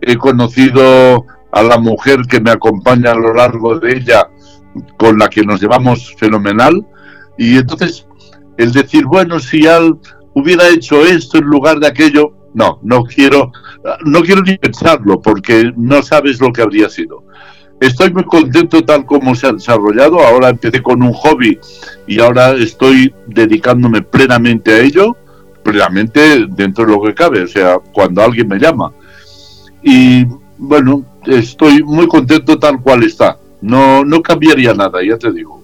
he 0.00 0.16
conocido 0.16 1.26
a 1.52 1.62
la 1.62 1.78
mujer 1.78 2.22
que 2.28 2.40
me 2.40 2.50
acompaña 2.50 3.12
a 3.12 3.16
lo 3.16 3.34
largo 3.34 3.78
de 3.78 3.96
ella, 3.96 4.28
con 4.98 5.18
la 5.18 5.28
que 5.28 5.42
nos 5.42 5.60
llevamos 5.60 6.14
fenomenal, 6.16 6.86
y 7.36 7.58
entonces 7.58 8.06
el 8.56 8.72
decir, 8.72 9.04
bueno, 9.06 9.40
si 9.40 9.66
Al 9.66 9.98
hubiera 10.34 10.68
hecho 10.68 11.04
esto 11.04 11.38
en 11.38 11.44
lugar 11.44 11.78
de 11.78 11.88
aquello, 11.88 12.32
no, 12.54 12.78
no 12.82 13.04
quiero, 13.04 13.50
no 14.04 14.22
quiero 14.22 14.42
ni 14.42 14.56
pensarlo, 14.58 15.20
porque 15.20 15.72
no 15.76 16.02
sabes 16.02 16.40
lo 16.40 16.52
que 16.52 16.62
habría 16.62 16.88
sido. 16.88 17.24
Estoy 17.82 18.12
muy 18.12 18.22
contento 18.22 18.84
tal 18.84 19.04
como 19.04 19.34
se 19.34 19.48
ha 19.48 19.52
desarrollado. 19.52 20.20
Ahora 20.20 20.50
empecé 20.50 20.80
con 20.80 21.02
un 21.02 21.12
hobby 21.12 21.58
y 22.06 22.20
ahora 22.20 22.52
estoy 22.52 23.12
dedicándome 23.26 24.02
plenamente 24.02 24.70
a 24.70 24.78
ello, 24.78 25.16
plenamente 25.64 26.46
dentro 26.48 26.86
de 26.86 26.92
lo 26.92 27.02
que 27.02 27.12
cabe, 27.12 27.42
o 27.42 27.48
sea, 27.48 27.80
cuando 27.92 28.22
alguien 28.22 28.46
me 28.46 28.60
llama. 28.60 28.92
Y 29.82 30.24
bueno, 30.58 31.04
estoy 31.26 31.82
muy 31.82 32.06
contento 32.06 32.56
tal 32.56 32.80
cual 32.80 33.02
está. 33.02 33.36
No, 33.60 34.04
no 34.04 34.22
cambiaría 34.22 34.74
nada, 34.74 35.00
ya 35.04 35.18
te 35.18 35.32
digo. 35.32 35.60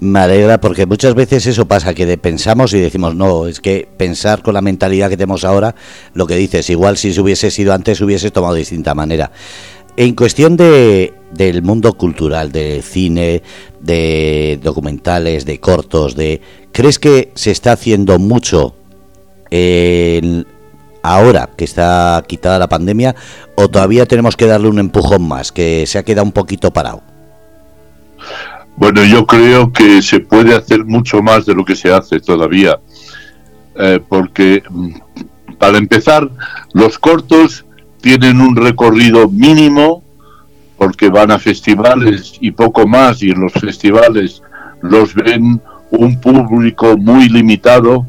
Me 0.00 0.20
alegra 0.20 0.60
porque 0.60 0.86
muchas 0.86 1.14
veces 1.14 1.46
eso 1.46 1.66
pasa, 1.66 1.94
que 1.94 2.18
pensamos 2.18 2.72
y 2.74 2.80
decimos, 2.80 3.16
no, 3.16 3.48
es 3.48 3.60
que 3.60 3.88
pensar 3.96 4.42
con 4.42 4.54
la 4.54 4.60
mentalidad 4.60 5.08
que 5.08 5.16
tenemos 5.16 5.44
ahora, 5.44 5.74
lo 6.12 6.26
que 6.26 6.36
dices, 6.36 6.70
igual 6.70 6.96
si 6.96 7.12
se 7.12 7.20
hubiese 7.20 7.50
sido 7.50 7.72
antes, 7.72 8.00
hubiese 8.00 8.30
tomado 8.30 8.54
de 8.54 8.60
distinta 8.60 8.94
manera. 8.94 9.32
En 10.00 10.14
cuestión 10.14 10.56
de, 10.56 11.12
del 11.32 11.60
mundo 11.62 11.92
cultural, 11.94 12.52
del 12.52 12.84
cine, 12.84 13.42
de 13.80 14.56
documentales, 14.62 15.44
de 15.44 15.58
cortos, 15.58 16.14
de 16.14 16.40
¿crees 16.70 17.00
que 17.00 17.32
se 17.34 17.50
está 17.50 17.72
haciendo 17.72 18.20
mucho 18.20 18.76
ahora 21.02 21.50
que 21.56 21.64
está 21.64 22.22
quitada 22.28 22.60
la 22.60 22.68
pandemia 22.68 23.16
o 23.56 23.66
todavía 23.66 24.06
tenemos 24.06 24.36
que 24.36 24.46
darle 24.46 24.68
un 24.68 24.78
empujón 24.78 25.26
más, 25.26 25.50
que 25.50 25.84
se 25.84 25.98
ha 25.98 26.04
quedado 26.04 26.26
un 26.26 26.32
poquito 26.32 26.72
parado? 26.72 27.02
Bueno, 28.76 29.02
yo 29.02 29.26
creo 29.26 29.72
que 29.72 30.00
se 30.00 30.20
puede 30.20 30.54
hacer 30.54 30.84
mucho 30.84 31.22
más 31.22 31.44
de 31.44 31.56
lo 31.56 31.64
que 31.64 31.74
se 31.74 31.92
hace 31.92 32.20
todavía, 32.20 32.78
eh, 33.74 33.98
porque 34.08 34.62
mm, 34.70 34.92
para 35.58 35.76
empezar, 35.76 36.30
los 36.72 37.00
cortos 37.00 37.64
tienen 38.00 38.40
un 38.40 38.56
recorrido 38.56 39.28
mínimo 39.28 40.02
porque 40.76 41.08
van 41.08 41.30
a 41.32 41.38
festivales 41.38 42.34
y 42.40 42.52
poco 42.52 42.86
más 42.86 43.22
y 43.22 43.30
en 43.30 43.40
los 43.40 43.52
festivales 43.52 44.42
los 44.80 45.12
ven 45.14 45.60
un 45.90 46.20
público 46.20 46.96
muy 46.96 47.28
limitado. 47.28 48.06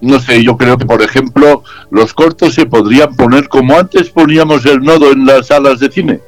No 0.00 0.18
sé, 0.18 0.42
yo 0.42 0.56
creo 0.56 0.76
que 0.76 0.84
por 0.84 1.00
ejemplo 1.00 1.62
los 1.90 2.12
cortos 2.12 2.54
se 2.54 2.66
podrían 2.66 3.14
poner 3.14 3.48
como 3.48 3.78
antes 3.78 4.10
poníamos 4.10 4.66
el 4.66 4.80
nodo 4.80 5.12
en 5.12 5.24
las 5.24 5.46
salas 5.46 5.78
de 5.78 5.90
cine. 5.90 6.20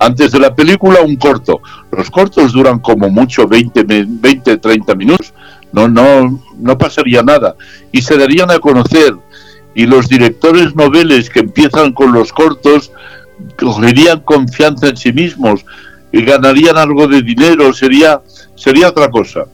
Antes 0.00 0.32
de 0.32 0.40
la 0.40 0.52
película 0.52 1.00
un 1.02 1.14
corto. 1.14 1.60
Los 1.92 2.10
cortos 2.10 2.52
duran 2.52 2.80
como 2.80 3.08
mucho 3.08 3.46
20, 3.46 3.84
20 3.84 4.56
30 4.56 4.94
minutos. 4.96 5.32
No, 5.72 5.86
no, 5.86 6.42
no 6.58 6.76
pasaría 6.76 7.22
nada. 7.22 7.54
Y 7.92 8.02
se 8.02 8.18
darían 8.18 8.50
a 8.50 8.58
conocer 8.58 9.14
y 9.74 9.86
los 9.86 10.08
directores 10.08 10.74
noveles 10.74 11.30
que 11.30 11.40
empiezan 11.40 11.92
con 11.92 12.12
los 12.12 12.32
cortos 12.32 12.92
cogerían 13.58 14.20
confianza 14.20 14.88
en 14.88 14.96
sí 14.96 15.12
mismos 15.12 15.64
y 16.12 16.22
ganarían 16.22 16.76
algo 16.76 17.06
de 17.06 17.22
dinero, 17.22 17.72
sería, 17.72 18.20
sería 18.54 18.88
otra 18.88 19.10
cosa. 19.10 19.46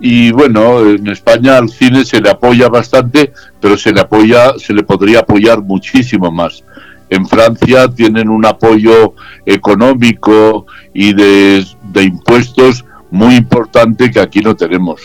Y 0.00 0.30
bueno, 0.32 0.80
en 0.80 1.06
España 1.06 1.56
al 1.56 1.70
cine 1.70 2.04
se 2.04 2.20
le 2.20 2.28
apoya 2.28 2.68
bastante, 2.68 3.32
pero 3.60 3.78
se 3.78 3.92
le 3.92 4.00
apoya, 4.00 4.54
se 4.58 4.74
le 4.74 4.82
podría 4.82 5.20
apoyar 5.20 5.62
muchísimo 5.62 6.30
más. 6.30 6.64
En 7.08 7.26
Francia 7.26 7.88
tienen 7.88 8.28
un 8.28 8.44
apoyo 8.44 9.14
económico 9.46 10.66
y 10.92 11.14
de, 11.14 11.64
de 11.92 12.02
impuestos 12.02 12.84
muy 13.10 13.36
importante 13.36 14.10
que 14.10 14.20
aquí 14.20 14.40
no 14.40 14.56
tenemos. 14.56 15.00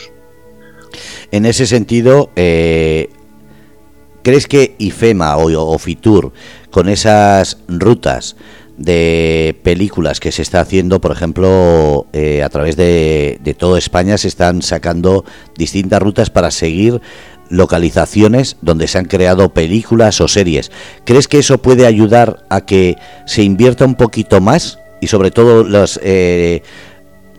En 1.32 1.46
ese 1.46 1.66
sentido, 1.68 2.30
eh, 2.36 3.10
¿Crees 4.24 4.48
que 4.48 4.76
IFEMA 4.78 5.38
o, 5.38 5.78
FITUR, 5.78 6.32
con 6.70 6.90
esas 6.90 7.58
rutas 7.68 8.36
de 8.78 9.60
películas 9.64 10.20
que 10.20 10.32
se 10.32 10.42
está 10.42 10.62
haciendo, 10.62 11.02
por 11.02 11.12
ejemplo, 11.12 12.08
eh, 12.14 12.44
a 12.44 12.50
través 12.50 12.76
de, 12.76 13.40
de 13.44 13.54
toda 13.54 13.78
España, 13.78 14.18
se 14.18 14.28
están 14.28 14.62
sacando 14.62 15.26
distintas 15.58 16.02
rutas 16.02 16.30
para 16.30 16.52
seguir 16.52 17.02
localizaciones 17.50 18.58
donde 18.62 18.88
se 18.88 18.98
han 18.98 19.06
creado 19.06 19.54
películas 19.54 20.22
o 20.22 20.28
series. 20.28 20.72
¿Crees 21.04 21.28
que 21.28 21.40
eso 21.40 21.62
puede 21.62 21.86
ayudar 21.86 22.46
a 22.50 22.62
que 22.62 22.96
se 23.26 23.44
invierta 23.44 23.86
un 23.86 23.96
poquito 23.96 24.40
más 24.40 24.80
y 25.02 25.08
sobre 25.08 25.32
todo 25.32 25.64
los 25.64 26.00
eh, 26.04 26.64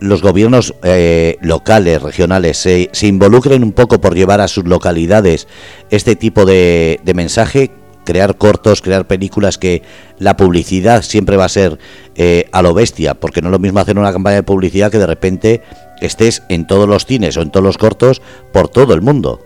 los 0.03 0.21
gobiernos 0.21 0.75
eh, 0.83 1.37
locales, 1.41 2.01
regionales, 2.01 2.57
se, 2.57 2.89
se, 2.91 3.07
involucren 3.07 3.63
un 3.63 3.71
poco 3.71 4.01
por 4.01 4.15
llevar 4.15 4.41
a 4.41 4.49
sus 4.49 4.65
localidades 4.65 5.47
este 5.91 6.17
tipo 6.17 6.45
de, 6.45 6.99
mensaje, 7.15 7.71
crear 8.03 8.37
cortos, 8.37 8.81
crear 8.81 9.07
películas 9.07 9.57
que 9.57 9.81
la 10.19 10.35
publicidad 10.35 11.03
siempre 11.03 11.37
va 11.37 11.45
a 11.45 11.49
ser 11.49 11.79
eh, 12.15 12.49
a 12.51 12.61
lo 12.61 12.73
bestia, 12.73 13.13
porque 13.13 13.41
no 13.41 13.47
es 13.47 13.53
lo 13.53 13.59
mismo 13.59 13.79
hacer 13.79 13.97
una 13.97 14.11
campaña 14.11 14.35
de 14.35 14.43
publicidad 14.43 14.91
que 14.91 14.99
de 14.99 15.07
repente 15.07 15.61
estés 16.01 16.43
en 16.49 16.67
todos 16.67 16.87
los 16.87 17.05
cines 17.05 17.37
o 17.37 17.41
en 17.41 17.49
todos 17.49 17.65
los 17.65 17.77
cortos 17.77 18.21
por 18.51 18.67
todo 18.67 18.93
el 18.93 19.01
mundo. 19.01 19.39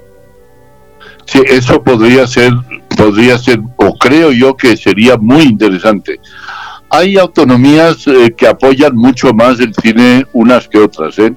Sí, 1.25 1.39
eso 1.45 1.83
podría 1.83 2.25
ser, 2.25 2.51
podría 2.97 3.37
ser, 3.37 3.59
o 3.75 3.93
creo 3.93 4.31
yo 4.31 4.57
que 4.57 4.75
sería 4.75 5.17
muy 5.17 5.43
interesante 5.43 6.19
hay 6.89 7.17
autonomías 7.17 8.07
eh, 8.07 8.33
que 8.35 8.47
apoyan 8.47 8.95
mucho 8.95 9.33
más 9.33 9.59
el 9.59 9.73
cine 9.73 10.25
unas 10.33 10.67
que 10.67 10.79
otras. 10.79 11.17
¿eh? 11.19 11.33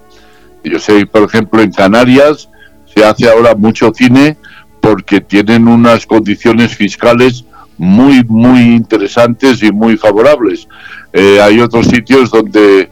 Yo 0.62 0.78
sé, 0.78 1.06
por 1.06 1.22
ejemplo, 1.22 1.60
en 1.60 1.72
Canarias 1.72 2.48
se 2.94 3.04
hace 3.04 3.28
ahora 3.28 3.54
mucho 3.54 3.92
cine 3.94 4.36
porque 4.80 5.20
tienen 5.20 5.68
unas 5.68 6.06
condiciones 6.06 6.74
fiscales 6.76 7.44
muy, 7.76 8.22
muy 8.24 8.60
interesantes 8.60 9.62
y 9.62 9.72
muy 9.72 9.96
favorables. 9.96 10.68
Eh, 11.12 11.40
hay 11.40 11.60
otros 11.60 11.86
sitios 11.86 12.30
donde 12.30 12.90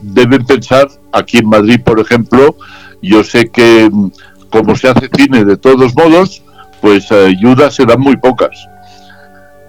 deben 0.00 0.46
pensar, 0.46 0.88
aquí 1.12 1.38
en 1.38 1.48
Madrid, 1.48 1.80
por 1.84 2.00
ejemplo, 2.00 2.56
yo 3.02 3.22
sé 3.24 3.50
que 3.50 3.88
mm, 3.90 4.10
como 4.50 4.74
se 4.76 4.88
hace 4.88 5.10
cine 5.14 5.44
de 5.44 5.56
todos 5.56 5.94
modos, 5.94 6.42
pues 6.80 7.10
ayudas 7.12 7.74
serán 7.74 8.00
muy 8.00 8.16
pocas. 8.16 8.56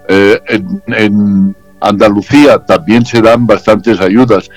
en, 0.07 1.55
Andalucía 1.81 2.59
también 2.59 3.05
se 3.05 3.21
dan 3.21 3.47
bastantes 3.47 3.99
ayudas. 3.99 4.49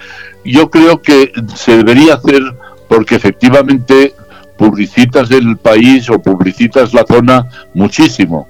Yo 0.44 0.70
creo 0.70 1.00
que 1.00 1.32
se 1.54 1.76
debería 1.78 2.14
hacer 2.14 2.42
porque 2.88 3.14
efectivamente 3.16 4.14
publicitas 4.56 5.30
el 5.30 5.56
país 5.56 6.08
o 6.10 6.20
publicitas 6.20 6.92
la 6.92 7.04
zona 7.06 7.48
muchísimo. 7.74 8.48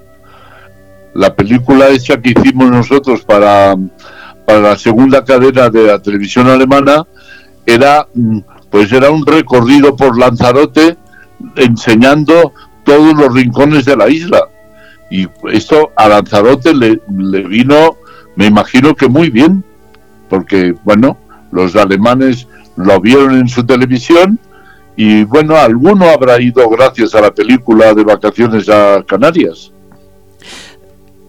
La 1.14 1.34
película 1.34 1.88
hecha 1.88 2.20
que 2.20 2.30
hicimos 2.30 2.70
nosotros 2.70 3.22
para, 3.22 3.74
para 4.46 4.60
la 4.60 4.78
segunda 4.78 5.24
cadena 5.24 5.68
de 5.68 5.86
la 5.86 5.98
televisión 6.00 6.48
alemana 6.48 7.06
era 7.66 8.06
pues 8.72 8.90
era 8.90 9.10
un 9.10 9.24
recorrido 9.26 9.94
por 9.94 10.18
Lanzarote 10.18 10.96
enseñando 11.56 12.52
todos 12.84 13.14
los 13.14 13.32
rincones 13.34 13.84
de 13.84 13.96
la 13.96 14.08
isla. 14.08 14.48
Y 15.10 15.28
esto 15.52 15.90
a 15.94 16.08
Lanzarote 16.08 16.74
le, 16.74 17.00
le 17.14 17.42
vino 17.42 17.98
me 18.36 18.46
imagino 18.46 18.94
que 18.94 19.08
muy 19.08 19.30
bien, 19.30 19.64
porque, 20.28 20.74
bueno, 20.84 21.18
los 21.50 21.76
alemanes 21.76 22.48
lo 22.76 23.00
vieron 23.00 23.34
en 23.34 23.48
su 23.48 23.64
televisión 23.64 24.38
y, 24.96 25.24
bueno, 25.24 25.56
alguno 25.56 26.06
habrá 26.06 26.40
ido 26.40 26.68
gracias 26.68 27.14
a 27.14 27.20
la 27.20 27.32
película 27.32 27.94
de 27.94 28.04
vacaciones 28.04 28.68
a 28.68 29.02
Canarias. 29.06 29.72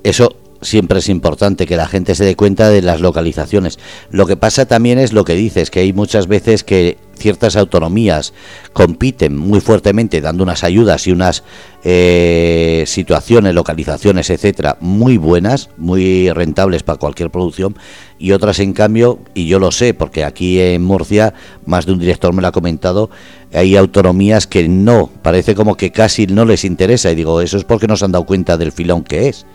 Eso 0.04 0.43
siempre 0.64 1.00
es 1.00 1.10
importante 1.10 1.66
que 1.66 1.78
la 1.78 1.88
gente 1.88 2.16
se 2.16 2.26
dé 2.26 2.36
cuenta 2.36 2.70
de 2.70 2.82
las 2.82 3.02
localizaciones. 3.02 3.80
Lo 4.10 4.26
que 4.26 4.38
pasa 4.38 4.66
también 4.66 5.00
es 5.00 5.14
lo 5.14 5.26
que 5.26 5.36
dices, 5.36 5.70
que 5.70 5.82
hay 5.82 5.94
muchas 5.94 6.28
veces 6.28 6.64
que 6.64 6.98
ciertas 7.18 7.56
autonomías 7.56 8.34
compiten 8.74 9.38
muy 9.38 9.62
fuertemente 9.62 10.20
dando 10.20 10.44
unas 10.44 10.64
ayudas 10.64 11.08
y 11.08 11.12
unas 11.12 11.44
eh, 11.84 12.84
situaciones, 12.88 13.54
localizaciones, 13.54 14.30
etcétera, 14.30 14.78
muy 14.80 15.18
buenas, 15.18 15.70
muy 15.78 16.30
rentables 16.32 16.84
para 16.84 17.00
cualquier 17.00 17.30
producción 17.30 17.78
y 18.18 18.32
otras 18.32 18.60
en 18.60 18.74
cambio, 18.74 19.20
y 19.34 19.48
yo 19.48 19.60
lo 19.60 19.72
sé 19.72 19.94
porque 19.94 20.24
aquí 20.24 20.60
en 20.60 20.84
Murcia 20.84 21.34
más 21.66 21.86
de 21.86 21.94
un 21.94 22.00
director 22.00 22.34
me 22.34 22.42
lo 22.42 22.48
ha 22.48 22.52
comentado, 22.52 23.10
hay 23.54 23.76
autonomías 23.76 24.48
que 24.48 24.68
no, 24.68 25.10
parece 25.22 25.56
como 25.56 25.76
que 25.76 25.92
casi 25.92 26.28
no 26.28 26.46
les 26.46 26.64
interesa 26.64 27.12
y 27.12 27.16
digo, 27.16 27.42
eso 27.42 27.58
es 27.58 27.64
porque 27.64 27.88
no 27.88 27.98
se 27.98 28.06
han 28.06 28.12
dado 28.12 28.26
cuenta 28.26 28.58
del 28.58 28.72
filón 28.72 29.04
que 29.04 29.30
es. 29.30 29.46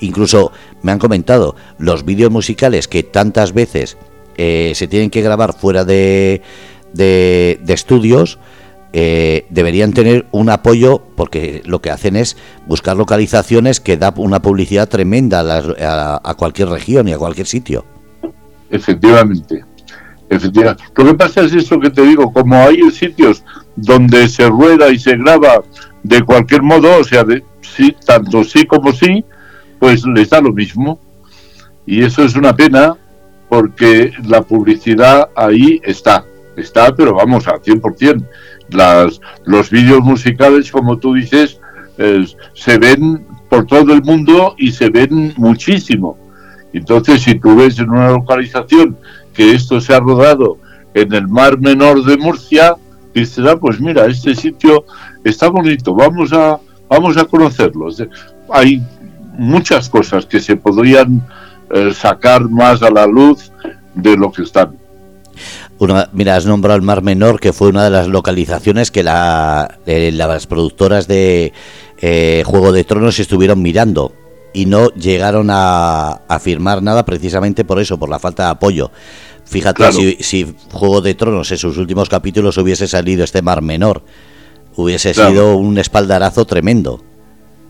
Incluso 0.00 0.52
me 0.82 0.92
han 0.92 0.98
comentado 0.98 1.56
los 1.78 2.04
vídeos 2.04 2.30
musicales 2.30 2.88
que 2.88 3.02
tantas 3.02 3.52
veces 3.52 3.96
eh, 4.36 4.72
se 4.74 4.88
tienen 4.88 5.10
que 5.10 5.22
grabar 5.22 5.54
fuera 5.54 5.84
de, 5.84 6.42
de, 6.92 7.58
estudios, 7.68 8.38
eh, 8.92 9.46
deberían 9.50 9.92
tener 9.92 10.26
un 10.32 10.50
apoyo 10.50 11.02
porque 11.16 11.62
lo 11.64 11.80
que 11.80 11.90
hacen 11.90 12.16
es 12.16 12.36
buscar 12.66 12.96
localizaciones 12.96 13.80
que 13.80 13.96
da 13.96 14.12
una 14.16 14.40
publicidad 14.42 14.88
tremenda 14.88 16.20
a, 16.22 16.34
cualquier 16.34 16.68
región 16.68 17.08
y 17.08 17.12
a 17.12 17.18
cualquier 17.18 17.46
sitio. 17.46 17.84
Efectivamente, 18.70 19.64
efectivamente. 20.28 20.84
Lo 20.96 21.04
que 21.06 21.14
pasa 21.14 21.42
es 21.42 21.52
eso 21.52 21.78
que 21.78 21.90
te 21.90 22.02
digo, 22.02 22.32
como 22.32 22.56
hay 22.56 22.90
sitios 22.90 23.44
donde 23.76 24.28
se 24.28 24.48
rueda 24.48 24.90
y 24.90 24.98
se 24.98 25.16
graba 25.16 25.62
de 26.02 26.22
cualquier 26.22 26.62
modo, 26.62 26.98
o 26.98 27.04
sea, 27.04 27.24
de, 27.24 27.44
sí, 27.62 27.96
tanto 28.04 28.44
sí 28.44 28.66
como 28.66 28.92
sí, 28.92 29.24
pues 29.78 30.04
les 30.04 30.30
da 30.30 30.40
lo 30.40 30.52
mismo. 30.52 30.98
Y 31.86 32.02
eso 32.02 32.22
es 32.22 32.34
una 32.34 32.56
pena 32.56 32.96
porque 33.48 34.12
la 34.26 34.42
publicidad 34.42 35.28
ahí 35.36 35.80
está, 35.84 36.24
está, 36.56 36.94
pero 36.94 37.14
vamos, 37.14 37.46
al 37.46 37.60
100% 37.60 38.26
las, 38.70 39.20
los 39.44 39.70
vídeos 39.70 40.00
musicales, 40.00 40.70
como 40.70 40.98
tú 40.98 41.14
dices, 41.14 41.60
se 42.54 42.78
ven 42.78 43.24
por 43.48 43.66
todo 43.66 43.92
el 43.92 44.02
mundo 44.02 44.54
y 44.58 44.72
se 44.72 44.90
ven 44.90 45.34
muchísimo. 45.36 46.18
Entonces, 46.72 47.22
si 47.22 47.36
tú 47.36 47.56
ves 47.56 47.78
en 47.78 47.90
una 47.90 48.10
localización 48.10 48.96
que 49.32 49.52
esto 49.52 49.80
se 49.80 49.94
ha 49.94 50.00
rodado 50.00 50.58
en 50.92 51.12
el 51.12 51.28
mar 51.28 51.60
menor 51.60 52.04
de 52.04 52.16
Murcia, 52.16 52.74
dices, 53.14 53.44
ah, 53.46 53.56
pues 53.56 53.80
mira, 53.80 54.06
este 54.06 54.34
sitio 54.34 54.84
está 55.22 55.48
bonito, 55.48 55.94
vamos 55.94 56.32
a, 56.32 56.58
vamos 56.88 57.16
a 57.16 57.24
conocerlo. 57.24 57.88
Hay 58.50 58.82
muchas 59.38 59.88
cosas 59.88 60.26
que 60.26 60.40
se 60.40 60.56
podrían 60.56 61.26
eh, 61.70 61.92
sacar 61.92 62.48
más 62.48 62.82
a 62.82 62.90
la 62.90 63.06
luz 63.06 63.50
de 63.94 64.16
lo 64.16 64.32
que 64.32 64.42
están 64.42 64.76
mira, 66.12 66.36
has 66.36 66.46
nombrado 66.46 66.76
el 66.76 66.82
Mar 66.82 67.02
Menor, 67.02 67.40
que 67.40 67.52
fue 67.52 67.68
una 67.68 67.84
de 67.84 67.90
las 67.90 68.08
localizaciones 68.08 68.90
que 68.90 69.02
la, 69.02 69.78
eh, 69.86 70.12
las 70.12 70.46
productoras 70.46 71.06
de 71.06 71.52
eh, 71.98 72.42
Juego 72.46 72.72
de 72.72 72.84
Tronos 72.84 73.18
estuvieron 73.18 73.62
mirando 73.62 74.12
y 74.52 74.66
no 74.66 74.88
llegaron 74.90 75.48
a, 75.50 76.20
firmar 76.40 76.82
nada 76.82 77.04
precisamente 77.04 77.64
por 77.64 77.80
eso, 77.80 77.98
por 77.98 78.08
la 78.08 78.18
falta 78.18 78.44
de 78.44 78.50
apoyo. 78.50 78.90
Fíjate 79.44 80.16
si, 80.20 80.54
Juego 80.72 81.00
de 81.00 81.14
Tronos 81.14 81.50
en 81.52 81.58
sus 81.58 81.76
últimos 81.76 82.08
capítulos 82.08 82.56
hubiese 82.56 82.86
salido 82.88 83.24
este 83.24 83.42
Mar 83.42 83.62
Menor, 83.62 84.02
hubiese 84.76 85.12
sido 85.12 85.56
un 85.56 85.78
espaldarazo 85.78 86.46
tremendo. 86.46 87.02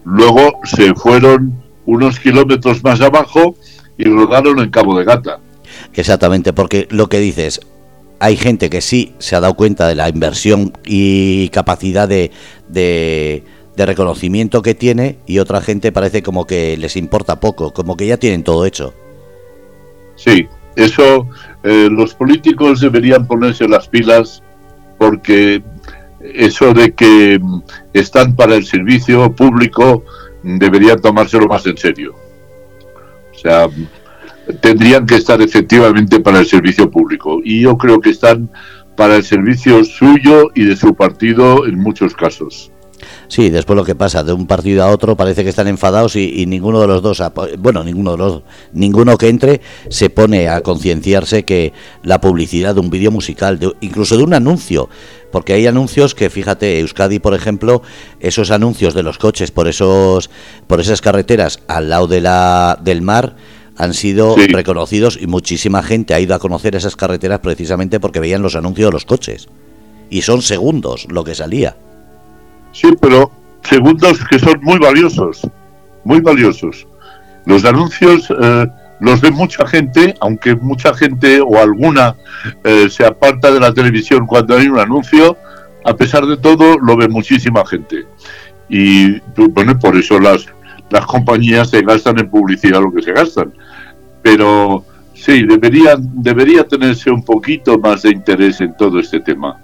Luego 0.04 0.60
se 0.64 0.94
fueron 0.94 1.62
unos 1.86 2.18
kilómetros 2.18 2.82
más 2.82 3.00
abajo 3.00 3.54
y 3.96 4.04
rodaron 4.04 4.58
en 4.60 4.70
Cabo 4.70 4.98
de 4.98 5.04
Gata. 5.04 5.38
Exactamente, 5.94 6.52
porque 6.52 6.86
lo 6.90 7.08
que 7.08 7.18
dices, 7.20 7.60
hay 8.20 8.36
gente 8.36 8.70
que 8.70 8.80
sí 8.80 9.14
se 9.18 9.36
ha 9.36 9.40
dado 9.40 9.54
cuenta 9.54 9.88
de 9.88 9.94
la 9.94 10.08
inversión 10.08 10.72
y 10.84 11.48
capacidad 11.50 12.08
de, 12.08 12.30
de, 12.68 13.42
reconocimiento 13.76 14.62
que 14.62 14.74
tiene 14.74 15.18
y 15.26 15.38
otra 15.38 15.60
gente 15.60 15.92
parece 15.92 16.22
como 16.22 16.46
que 16.46 16.76
les 16.76 16.96
importa 16.96 17.40
poco, 17.40 17.72
como 17.72 17.96
que 17.96 18.06
ya 18.06 18.16
tienen 18.16 18.44
todo 18.44 18.66
hecho. 18.66 18.94
Sí, 20.16 20.48
eso 20.76 21.28
eh, 21.64 21.88
los 21.90 22.14
políticos 22.14 22.80
deberían 22.80 23.26
ponerse 23.26 23.68
las 23.68 23.88
pilas 23.88 24.42
porque 24.98 25.62
eso 26.32 26.72
de 26.72 26.92
que 26.92 27.40
están 27.92 28.34
para 28.34 28.54
el 28.54 28.64
servicio 28.64 29.34
público 29.34 30.04
deberían 30.42 31.00
tomárselo 31.00 31.46
más 31.46 31.66
en 31.66 31.76
serio. 31.76 32.14
O 33.32 33.38
sea, 33.38 33.68
tendrían 34.60 35.06
que 35.06 35.16
estar 35.16 35.40
efectivamente 35.42 36.20
para 36.20 36.40
el 36.40 36.46
servicio 36.46 36.90
público. 36.90 37.40
Y 37.44 37.60
yo 37.60 37.76
creo 37.76 38.00
que 38.00 38.10
están 38.10 38.50
para 38.96 39.16
el 39.16 39.24
servicio 39.24 39.84
suyo 39.84 40.50
y 40.54 40.64
de 40.64 40.76
su 40.76 40.94
partido 40.94 41.66
en 41.66 41.78
muchos 41.78 42.14
casos. 42.14 42.70
Sí, 43.35 43.51
después 43.51 43.77
lo 43.77 43.85
que 43.85 43.97
pasa, 43.97 44.23
de 44.23 44.33
un 44.33 44.47
partido 44.47 44.85
a 44.85 44.90
otro 44.92 45.16
parece 45.16 45.42
que 45.42 45.51
están 45.51 45.66
enfadados 45.66 46.14
y, 46.14 46.47
ninguno 46.47 46.81
de 46.81 46.87
los 46.87 47.03
dos, 47.03 47.20
bueno, 47.59 47.83
ninguno 47.83 48.12
de 48.12 48.18
los 48.18 48.42
ninguno 48.73 49.18
que 49.18 49.29
entre 49.29 49.61
se 49.88 50.09
pone 50.09 50.49
a 50.49 50.61
concienciarse 50.61 51.42
que 51.42 51.73
la 52.05 52.20
publicidad 52.20 52.75
de 52.75 52.81
un 52.81 52.90
vídeo 52.90 53.11
musical, 53.11 53.59
incluso 53.81 54.16
de 54.16 54.23
un 54.23 54.35
anuncio, 54.35 54.88
porque 55.33 55.53
hay 55.53 55.66
anuncios 55.66 56.14
que, 56.14 56.31
fíjate, 56.31 56.79
Euskadi, 56.79 57.18
por 57.18 57.35
ejemplo, 57.35 57.83
esos 58.20 58.53
anuncios 58.53 58.94
de 58.94 59.03
los 59.03 59.18
coches 59.18 59.51
por 59.51 59.66
esos 59.66 60.31
por 60.68 60.79
esas 60.79 61.01
carreteras 61.01 61.59
al 61.66 61.88
lado 61.88 62.07
de 62.07 62.20
la 62.20 62.79
del 62.85 63.03
mar, 63.03 63.35
han 63.77 63.94
sido 63.94 64.37
reconocidos 64.37 65.18
y 65.20 65.27
muchísima 65.27 65.83
gente 65.83 66.14
ha 66.14 66.20
ido 66.20 66.37
a 66.37 66.38
conocer 66.38 66.77
esas 66.77 66.94
carreteras 66.94 67.40
precisamente 67.40 67.99
porque 67.99 68.20
veían 68.20 68.42
los 68.42 68.55
anuncios 68.55 68.90
de 68.90 68.92
los 68.92 69.05
coches. 69.05 69.49
Y 70.09 70.23
son 70.23 70.40
segundos 70.40 71.09
lo 71.11 71.25
que 71.25 71.35
salía. 71.35 71.77
Sí, 72.74 72.94
pero 73.00 73.30
segundos 73.62 74.22
que 74.28 74.38
son 74.38 74.60
muy 74.60 74.78
valiosos, 74.78 75.48
muy 76.04 76.20
valiosos. 76.20 76.87
Los 77.46 77.64
anuncios 77.64 78.28
eh, 78.30 78.66
los 79.00 79.22
ve 79.22 79.30
mucha 79.30 79.66
gente, 79.66 80.14
aunque 80.20 80.54
mucha 80.54 80.92
gente 80.92 81.40
o 81.40 81.58
alguna 81.58 82.14
eh, 82.62 82.90
se 82.90 83.06
aparta 83.06 83.50
de 83.50 83.60
la 83.60 83.72
televisión 83.72 84.26
cuando 84.26 84.56
hay 84.56 84.68
un 84.68 84.78
anuncio, 84.78 85.38
a 85.84 85.96
pesar 85.96 86.26
de 86.26 86.37
todo 86.37 86.76
lo 86.78 86.96
ve 86.96 87.08
muchísima 87.08 87.64
gente. 87.64 88.04
Y 88.68 89.20
bueno, 89.50 89.78
por 89.78 89.96
eso 89.96 90.20
las, 90.20 90.46
las 90.90 91.06
compañías 91.06 91.70
se 91.70 91.80
gastan 91.80 92.18
en 92.18 92.28
publicidad 92.28 92.82
lo 92.82 92.92
que 92.92 93.00
se 93.00 93.12
gastan 93.12 93.52
pero 94.24 94.82
sí, 95.12 95.42
debería, 95.42 95.96
debería 95.98 96.66
tenerse 96.66 97.10
un 97.10 97.22
poquito 97.22 97.78
más 97.78 98.00
de 98.00 98.10
interés 98.12 98.58
en 98.62 98.74
todo 98.74 98.98
este 98.98 99.20
tema. 99.20 99.60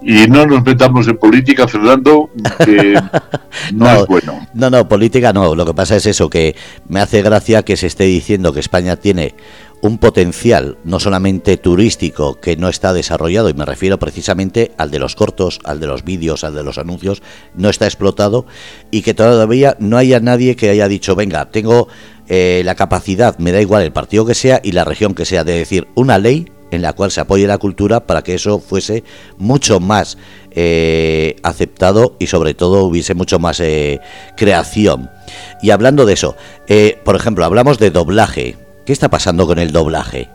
Y 0.00 0.26
no 0.28 0.46
nos 0.46 0.64
metamos 0.64 1.08
en 1.08 1.16
política, 1.16 1.66
Fernando, 1.66 2.30
que 2.64 2.94
no, 3.74 3.90
es 3.90 4.06
bueno. 4.06 4.46
No, 4.54 4.70
no, 4.70 4.88
política 4.88 5.32
no. 5.32 5.54
Lo 5.54 5.66
que 5.66 5.74
pasa 5.74 5.96
es 5.96 6.06
eso, 6.06 6.30
que 6.30 6.54
me 6.88 7.00
hace 7.00 7.22
gracia 7.22 7.64
que 7.64 7.76
se 7.76 7.88
esté 7.88 8.04
diciendo 8.04 8.52
que 8.52 8.60
España 8.60 8.96
tiene 8.96 9.34
un 9.80 9.98
potencial 9.98 10.76
no 10.84 10.98
solamente 10.98 11.56
turístico 11.56 12.40
que 12.40 12.56
no 12.56 12.68
está 12.68 12.92
desarrollado, 12.92 13.48
y 13.48 13.54
me 13.54 13.64
refiero 13.64 13.98
precisamente 13.98 14.72
al 14.76 14.90
de 14.90 14.98
los 14.98 15.14
cortos, 15.14 15.60
al 15.64 15.80
de 15.80 15.86
los 15.86 16.04
vídeos, 16.04 16.44
al 16.44 16.54
de 16.54 16.64
los 16.64 16.78
anuncios, 16.78 17.22
no 17.54 17.68
está 17.68 17.86
explotado, 17.86 18.46
y 18.90 19.02
que 19.02 19.14
todavía 19.14 19.76
no 19.78 19.96
haya 19.96 20.20
nadie 20.20 20.56
que 20.56 20.70
haya 20.70 20.88
dicho, 20.88 21.14
venga, 21.14 21.50
tengo 21.50 21.88
eh, 22.28 22.62
la 22.64 22.74
capacidad, 22.74 23.38
me 23.38 23.52
da 23.52 23.60
igual 23.60 23.82
el 23.82 23.92
partido 23.92 24.26
que 24.26 24.34
sea 24.34 24.60
y 24.62 24.72
la 24.72 24.84
región 24.84 25.14
que 25.14 25.24
sea, 25.24 25.44
de 25.44 25.54
decir 25.54 25.88
una 25.94 26.18
ley 26.18 26.50
en 26.70 26.82
la 26.82 26.92
cual 26.92 27.10
se 27.10 27.20
apoye 27.20 27.46
la 27.46 27.58
cultura 27.58 28.00
para 28.00 28.22
que 28.22 28.34
eso 28.34 28.58
fuese 28.58 29.04
mucho 29.36 29.80
más 29.80 30.18
eh, 30.50 31.36
aceptado 31.42 32.16
y 32.18 32.26
sobre 32.26 32.54
todo 32.54 32.84
hubiese 32.84 33.14
mucho 33.14 33.38
más 33.38 33.60
eh, 33.60 34.00
creación. 34.36 35.10
Y 35.62 35.70
hablando 35.70 36.06
de 36.06 36.14
eso, 36.14 36.36
por 37.04 37.16
ejemplo, 37.16 37.44
hablamos 37.44 37.78
de 37.78 37.90
doblaje. 37.90 38.56
¿Qué 38.86 38.92
está 38.92 39.08
pasando 39.10 39.46
con 39.46 39.58
el 39.58 39.72
doblaje? 39.72 40.28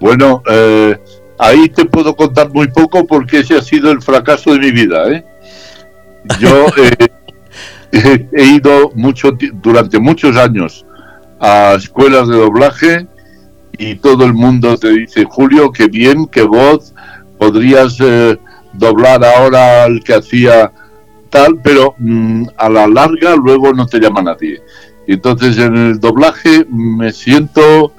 Bueno, 0.00 0.42
ahí 1.38 1.68
te 1.68 1.84
puedo 1.84 2.16
contar 2.16 2.50
muy 2.50 2.68
poco 2.68 3.06
porque 3.06 3.40
ese 3.40 3.56
ha 3.56 3.62
sido 3.62 3.90
el 3.90 4.00
fracaso 4.00 4.52
de 4.52 4.58
mi 4.58 4.70
vida. 4.70 5.04
Yo 6.38 6.66
he 8.32 8.44
ido 8.44 8.90
mucho 8.94 9.32
durante 9.54 9.98
muchos 9.98 10.36
años 10.36 10.84
a 11.40 11.74
escuelas 11.76 12.28
de 12.28 12.36
doblaje 12.36 13.06
y 13.80 13.94
todo 13.94 14.26
el 14.26 14.34
mundo 14.34 14.76
te 14.76 14.90
dice, 14.90 15.24
Julio, 15.24 15.72
qué 15.72 15.88
bien, 15.88 16.26
qué 16.26 16.42
voz, 16.42 16.94
podrías 17.38 17.96
eh, 18.00 18.38
doblar 18.74 19.24
ahora 19.24 19.84
al 19.84 20.04
que 20.04 20.14
hacía 20.14 20.70
tal, 21.30 21.60
pero 21.64 21.94
mm, 21.98 22.44
a 22.58 22.68
la 22.68 22.86
larga 22.86 23.34
luego 23.36 23.72
no 23.72 23.86
te 23.86 23.98
llama 23.98 24.20
nadie. 24.20 24.60
Entonces 25.06 25.56
en 25.56 25.74
el 25.76 25.98
doblaje 25.98 26.66
me 26.68 27.10
siento 27.10 27.92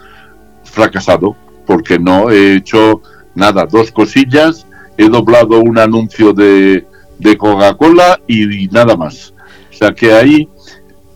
fracasado 0.63 1.35
porque 1.65 1.97
no 1.97 2.29
he 2.29 2.57
hecho 2.57 3.01
nada, 3.33 3.65
dos 3.65 3.91
cosillas, 3.91 4.67
he 4.97 5.09
doblado 5.09 5.61
un 5.61 5.79
anuncio 5.79 6.31
de, 6.31 6.85
de 7.17 7.37
Coca-Cola 7.37 8.21
y 8.27 8.67
nada 8.67 8.95
más 8.95 9.33
sea 9.81 9.93
que 9.95 10.13
ahí 10.13 10.47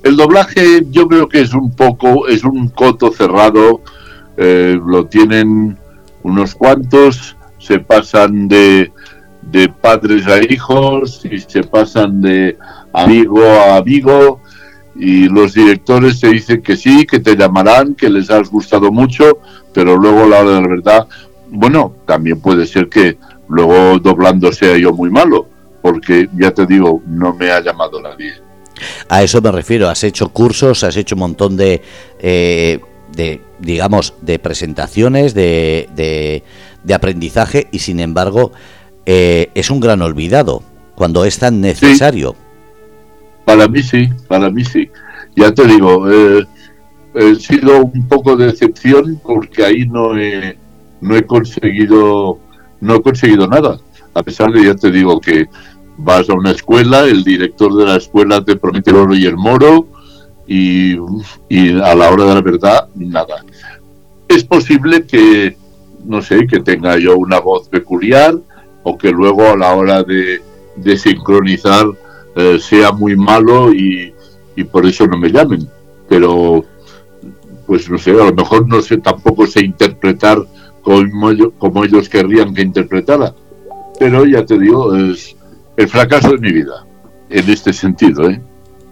el 0.04 0.16
doblaje 0.18 0.84
yo 0.90 1.08
creo 1.08 1.30
que 1.30 1.42
es 1.42 1.54
un 1.54 1.72
poco, 1.72 2.28
es 2.28 2.44
un 2.44 2.70
coto 2.70 3.12
cerrado, 3.12 3.82
eh, 4.38 4.80
lo 4.86 5.06
tienen 5.06 5.78
unos 6.24 6.56
cuantos, 6.56 7.36
se 7.58 7.80
pasan 7.80 8.48
de, 8.48 8.92
de 9.42 9.70
padres 9.70 10.28
a 10.28 10.42
hijos 10.44 11.26
y 11.26 11.40
se 11.40 11.64
pasan 11.64 12.22
de 12.22 12.58
amigo 12.94 13.44
a 13.44 13.78
amigo 13.78 14.42
y 14.96 15.28
los 15.28 15.54
directores 15.54 16.20
te 16.20 16.30
dicen 16.30 16.62
que 16.62 16.78
sí, 16.78 17.06
que 17.06 17.20
te 17.20 17.36
llamarán, 17.36 17.96
que 17.96 18.10
les 18.10 18.30
has 18.30 18.50
gustado 18.50 18.92
mucho, 18.92 19.40
pero 19.74 19.98
luego 19.98 20.28
la 20.28 20.40
hora 20.40 20.52
de 20.52 20.62
la 20.62 20.68
verdad, 20.68 21.08
bueno, 21.50 21.94
también 22.06 22.40
puede 22.40 22.66
ser 22.66 22.88
que 22.88 23.18
luego 23.50 24.00
doblando 24.00 24.52
sea 24.52 24.78
yo 24.78 24.94
muy 24.94 25.10
malo, 25.10 25.48
porque 25.82 26.30
ya 26.38 26.52
te 26.52 26.66
digo, 26.66 27.02
no 27.06 27.34
me 27.34 27.52
ha 27.52 27.62
llamado 27.62 28.02
nadie. 28.02 28.34
A 29.10 29.24
eso 29.24 29.42
me 29.42 29.52
refiero, 29.52 29.90
has 29.90 30.04
hecho 30.04 30.30
cursos, 30.30 30.84
has 30.84 30.96
hecho 30.98 31.16
un 31.16 31.20
montón 31.20 31.58
de, 31.58 31.82
eh, 32.20 32.80
de 33.12 33.42
digamos, 33.60 34.14
de 34.22 34.40
presentaciones, 34.40 35.34
de, 35.34 35.90
de, 35.96 36.94
aprendizaje 36.94 37.68
y 37.72 37.80
sin 37.80 38.00
embargo 38.00 38.52
eh, 39.06 39.50
es 39.56 39.70
un 39.70 39.80
gran 39.80 40.02
olvidado 40.02 40.64
cuando 40.96 41.26
es 41.26 41.40
tan 41.40 41.62
necesario. 41.62 42.36
Para 43.44 43.68
mí 43.68 43.82
sí, 43.84 44.10
para 44.28 44.50
mí 44.50 44.64
sí. 44.64 44.90
Ya 45.36 45.54
te 45.54 45.66
digo, 45.66 46.10
eh, 46.10 46.46
he 47.16 47.36
sido 47.36 47.84
un 47.84 48.08
poco 48.08 48.36
de 48.36 48.48
decepción 48.48 49.20
porque 49.24 49.66
ahí 49.66 49.88
no 49.88 50.18
he, 50.18 50.58
no 51.02 51.16
he 51.16 51.24
conseguido 51.24 52.40
no 52.82 52.96
he 52.96 53.02
conseguido 53.02 53.48
nada. 53.48 53.80
A 54.14 54.24
pesar 54.24 54.52
de, 54.52 54.64
ya 54.64 54.76
te 54.76 54.92
digo, 54.92 55.20
que 55.20 55.46
vas 55.98 56.30
a 56.30 56.34
una 56.34 56.52
escuela, 56.52 57.04
el 57.04 57.24
director 57.24 57.76
de 57.76 57.86
la 57.86 57.98
escuela 57.98 58.44
te 58.44 58.56
promete 58.56 58.92
el 58.92 58.98
oro 58.98 59.16
y 59.16 59.26
el 59.26 59.36
moro 59.36 59.88
y, 60.48 60.98
a 61.82 61.96
la 61.96 62.10
hora 62.10 62.26
de 62.26 62.36
la 62.36 62.42
verdad, 62.42 62.88
nada. 62.96 63.44
Es 64.28 64.44
posible 64.44 65.06
que, 65.06 65.58
no 66.06 66.22
sé, 66.22 66.48
que 66.48 66.60
tenga 66.60 66.98
yo 66.98 67.18
una 67.18 67.40
voz 67.40 67.68
peculiar 67.70 68.36
o 68.84 68.98
que 68.98 69.12
luego 69.12 69.50
a 69.50 69.58
la 69.58 69.74
hora 69.74 70.04
de, 70.04 70.42
de 70.76 70.98
sincronizar 70.98 71.86
eh, 72.36 72.60
sea 72.60 72.92
muy 72.92 73.16
malo 73.16 73.74
y, 73.74 74.14
por 74.72 74.86
eso 74.86 75.06
no 75.08 75.18
me 75.18 75.30
llamen. 75.30 75.68
Pero, 76.08 76.64
pues 77.66 77.90
no 77.90 77.98
sé, 77.98 78.12
a 78.12 78.26
lo 78.26 78.34
mejor 78.34 78.68
no 78.68 78.82
sé, 78.82 78.98
tampoco 78.98 79.48
sé 79.48 79.66
interpretar 79.66 80.40
como 80.82 81.84
ellos 81.84 82.10
querrían 82.10 82.54
que 82.54 82.62
interpretara. 82.62 83.34
Pero 84.00 84.26
ya 84.26 84.46
te 84.46 84.60
digo, 84.60 84.96
es 84.96 85.36
el 85.78 85.88
fracaso 85.88 86.32
de 86.32 86.38
mi 86.38 86.52
vida, 86.52 86.86
en 87.30 87.50
este 87.50 87.74
sentido. 87.74 88.30
¿eh? 88.30 88.40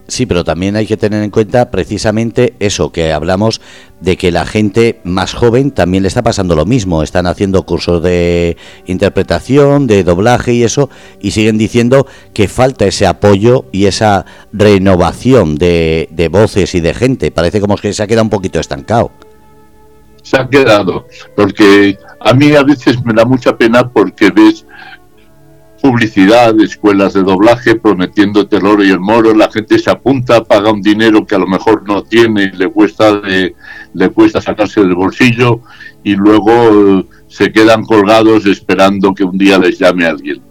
Sí, 0.08 0.26
pero 0.26 0.44
también 0.44 0.76
hay 0.76 0.86
que 0.86 0.98
tener 0.98 1.24
en 1.24 1.30
cuenta 1.30 1.72
precisamente 1.72 2.56
eso, 2.60 2.92
que 2.92 3.14
hablamos 3.14 3.62
de 4.02 4.18
que 4.18 4.32
la 4.32 4.46
gente 4.46 5.00
más 5.06 5.34
joven 5.34 5.72
también 5.72 6.04
le 6.04 6.10
está 6.10 6.22
pasando 6.22 6.56
lo 6.56 6.66
mismo. 6.66 7.04
Están 7.04 7.26
haciendo 7.26 7.64
cursos 7.64 8.04
de 8.04 8.58
interpretación, 8.86 9.88
de 9.88 10.04
doblaje 10.04 10.54
y 10.54 10.64
eso, 10.64 10.90
y 11.22 11.32
siguen 11.32 11.58
diciendo 11.58 12.06
que 12.34 12.50
falta 12.50 12.86
ese 12.86 13.08
apoyo 13.08 13.66
y 13.72 13.86
esa 13.86 14.26
renovación 14.52 15.56
de, 15.56 16.30
voces 16.30 16.76
y 16.76 16.82
de 16.82 16.94
gente. 16.94 17.32
Parece 17.32 17.62
como 17.62 17.78
que 17.78 17.94
se 17.94 18.04
ha 18.04 18.08
quedado 18.08 18.24
un 18.24 18.30
poquito 18.30 18.60
estancado 18.60 19.12
se 20.22 20.38
ha 20.38 20.48
quedado. 20.48 21.06
Porque 21.36 21.98
a 22.22 22.34
mí 22.34 22.56
a 22.56 22.64
veces 22.64 23.04
me 23.04 23.14
da 23.14 23.26
mucha 23.26 23.58
pena 23.58 23.90
porque 23.90 24.32
ves 24.32 24.66
publicidad 25.84 26.56
de 26.56 26.64
escuelas 26.64 27.14
de 27.14 27.24
doblaje 27.24 27.76
prometiéndote 27.76 28.56
el 28.56 28.66
oro 28.66 28.86
y 28.86 28.90
el 28.90 29.02
moro, 29.02 29.34
la 29.34 29.52
gente 29.52 29.78
se 29.78 29.92
apunta, 29.92 30.42
paga 30.46 30.72
un 30.72 30.82
dinero 30.82 31.26
que 31.26 31.36
a 31.36 31.40
lo 31.40 31.46
mejor 31.46 31.84
no 31.86 32.04
tiene, 32.04 32.54
le 32.54 32.70
cuesta, 32.70 33.22
le 33.22 34.10
cuesta 34.12 34.40
sacarse 34.40 34.80
del 34.80 34.96
bolsillo 34.96 35.60
y 36.02 36.16
luego 36.16 37.00
eh, 37.02 37.06
se 37.28 37.52
quedan 37.52 37.84
colgados 37.84 38.46
esperando 38.46 39.14
que 39.14 39.26
un 39.26 39.38
día 39.38 39.60
les 39.60 39.78
llame 39.78 40.06
alguien. 40.06 40.42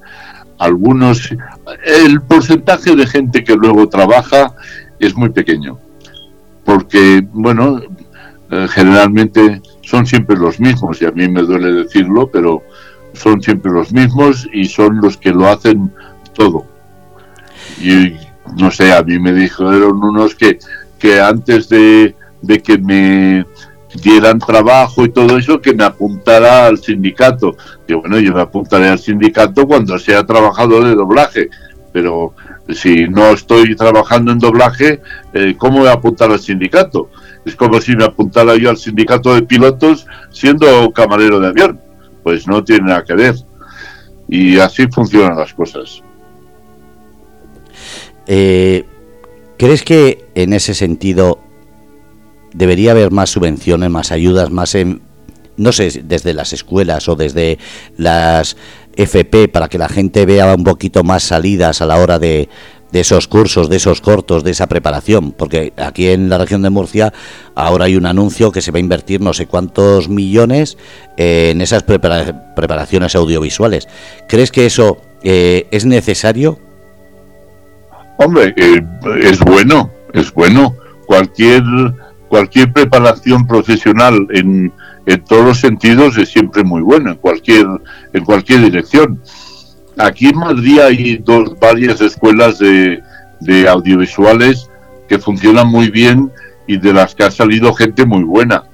Algunos, 0.59 1.35
el 1.83 2.21
porcentaje 2.21 2.95
de 2.95 3.07
gente 3.07 3.43
que 3.43 3.55
luego 3.55 3.89
trabaja 3.89 4.55
es 4.99 5.17
muy 5.17 5.31
pequeño, 5.31 5.79
porque, 6.63 7.27
bueno, 7.33 7.81
eh, 8.51 8.67
generalmente 8.69 9.63
son 9.81 10.05
siempre 10.05 10.37
los 10.37 10.61
mismos, 10.61 11.01
y 11.01 11.07
a 11.07 11.11
mí 11.11 11.27
me 11.27 11.41
duele 11.41 11.73
decirlo, 11.73 12.29
pero 12.31 12.63
son 13.15 13.43
siempre 13.43 13.73
los 13.73 13.93
mismos 13.93 14.49
y 14.53 14.65
son 14.67 15.01
los 15.01 15.17
que 15.17 15.31
lo 15.31 15.47
hacen 15.49 15.93
todo. 16.35 16.67
Y 17.81 18.15
no 18.57 18.71
sé, 18.71 18.93
a 18.93 19.03
mí 19.03 19.19
me 19.19 19.33
dijeron 19.33 20.03
unos 20.03 20.35
que, 20.35 20.59
que 20.99 21.21
antes 21.21 21.69
de, 21.69 22.15
de 22.41 22.61
que 22.61 22.79
me 22.79 23.47
dieran 24.03 24.39
trabajo 24.39 25.05
y 25.05 25.11
todo 25.11 25.37
eso, 25.37 25.61
que 25.61 25.75
me 25.75 25.85
apuntara 25.85 26.67
al 26.67 26.79
sindicato. 26.79 27.57
Y 27.87 27.95
bueno, 27.95 28.19
yo 28.19 28.33
me 28.33 28.41
apuntaré 28.41 28.89
al 28.89 28.99
sindicato 28.99 29.67
cuando 29.67 29.99
sea 29.99 30.25
trabajador 30.25 30.85
de 30.85 30.95
doblaje, 30.95 31.51
pero 31.93 32.35
si 32.71 33.09
no 33.09 33.31
estoy 33.31 33.77
trabajando 33.77 34.33
en 34.33 34.39
doblaje, 34.39 35.03
eh, 35.35 35.55
¿cómo 35.59 35.81
voy 35.81 35.89
a 35.89 35.93
apuntar 35.93 36.31
al 36.31 36.41
sindicato? 36.41 37.11
Es 37.45 37.57
como 37.57 37.81
si 37.81 37.95
me 37.97 38.05
apuntara 38.05 38.57
yo 38.57 38.71
al 38.71 38.77
sindicato 38.77 39.35
de 39.35 39.43
pilotos 39.43 40.07
siendo 40.31 40.91
camarero 40.93 41.41
de 41.41 41.49
avión. 41.49 41.81
Pues 42.23 42.47
no 42.47 42.63
tiene 42.63 42.89
nada 42.89 43.05
que 43.05 43.15
ver. 43.15 43.35
Y 44.29 44.59
así 44.59 44.87
funcionan 44.87 45.37
las 45.37 45.53
cosas. 45.53 46.03
Eh, 48.27 48.85
¿Crees 49.59 49.83
que 49.83 50.25
en 50.35 50.53
ese 50.53 50.75
sentido 50.75 51.39
debería 52.55 52.93
haber 52.93 53.11
más 53.11 53.31
subvenciones, 53.31 53.91
más 53.91 54.13
ayudas, 54.13 54.51
más 54.51 54.75
en, 54.75 55.03
no 55.57 55.73
sé, 55.73 56.03
desde 56.05 56.35
las 56.35 56.53
escuelas 56.53 57.09
o 57.09 57.17
desde 57.17 57.59
las 57.97 58.57
FP 58.97 59.49
para 59.49 59.69
que 59.69 59.79
la 59.79 59.89
gente 59.89 60.27
vea 60.27 60.55
un 60.55 60.65
poquito 60.65 61.03
más 61.03 61.23
salidas 61.23 61.81
a 61.81 61.87
la 61.87 61.97
hora 61.97 62.19
de, 62.19 62.49
de 62.93 63.01
esos 63.01 63.27
cursos, 63.27 63.69
de 63.69 63.77
esos 63.77 64.01
cortos, 64.01 64.45
de 64.45 64.51
esa 64.51 64.67
preparación, 64.67 65.33
porque 65.33 65.73
aquí 65.77 66.09
en 66.09 66.29
la 66.29 66.39
región 66.39 66.63
de 66.63 66.71
Murcia 66.71 67.13
ahora 67.55 67.87
hay 67.87 67.97
un 67.97 68.07
anuncio 68.07 68.53
que 68.53 68.61
se 68.61 68.71
va 68.71 68.77
a 68.77 68.81
invertir 68.81 69.21
no 69.21 69.33
sé 69.33 69.47
cuántos 69.47 70.09
millones 70.09 70.77
en 71.17 71.61
esas 71.61 71.83
preparaciones 71.83 73.15
audiovisuales. 73.15 73.89
¿Crees 74.29 74.53
que 74.53 74.67
eso 74.67 74.99
eh, 75.23 75.67
es 75.71 75.87
necesario? 75.87 76.59
Hombre, 78.19 78.55
eh, 78.57 78.83
es 79.23 79.41
bueno, 79.41 79.91
es 80.13 80.33
bueno. 80.33 80.77
Cualquier 81.07 81.63
cualquier 82.29 82.73
preparación 82.73 83.47
profesional 83.47 84.27
en, 84.31 84.73
en 85.05 85.25
todos 85.25 85.45
los 85.45 85.61
sentidos 85.61 86.17
es 86.17 86.31
siempre 86.31 86.65
muy 86.65 86.81
buena, 86.81 87.11
en 87.11 87.17
cualquier 87.17 87.67
en 88.13 88.25
cualquier 88.25 88.63
dirección 88.63 89.21
Aquí 89.99 90.29
en 90.29 90.39
Madrid 90.39 90.79
hay 90.81 91.17
dos, 91.19 91.59
varias 91.59 92.01
escuelas 92.01 92.59
de, 92.59 93.03
audiovisuales 93.69 94.71
que 95.09 95.19
funcionan 95.19 95.69
muy 95.69 95.91
bien 95.91 96.31
y 96.67 96.79
de 96.79 96.93
las 96.93 97.15
que 97.15 97.25
ha 97.25 97.31
salido 97.31 97.75
gente 97.75 98.07
muy 98.07 98.23
buena. 98.23 98.65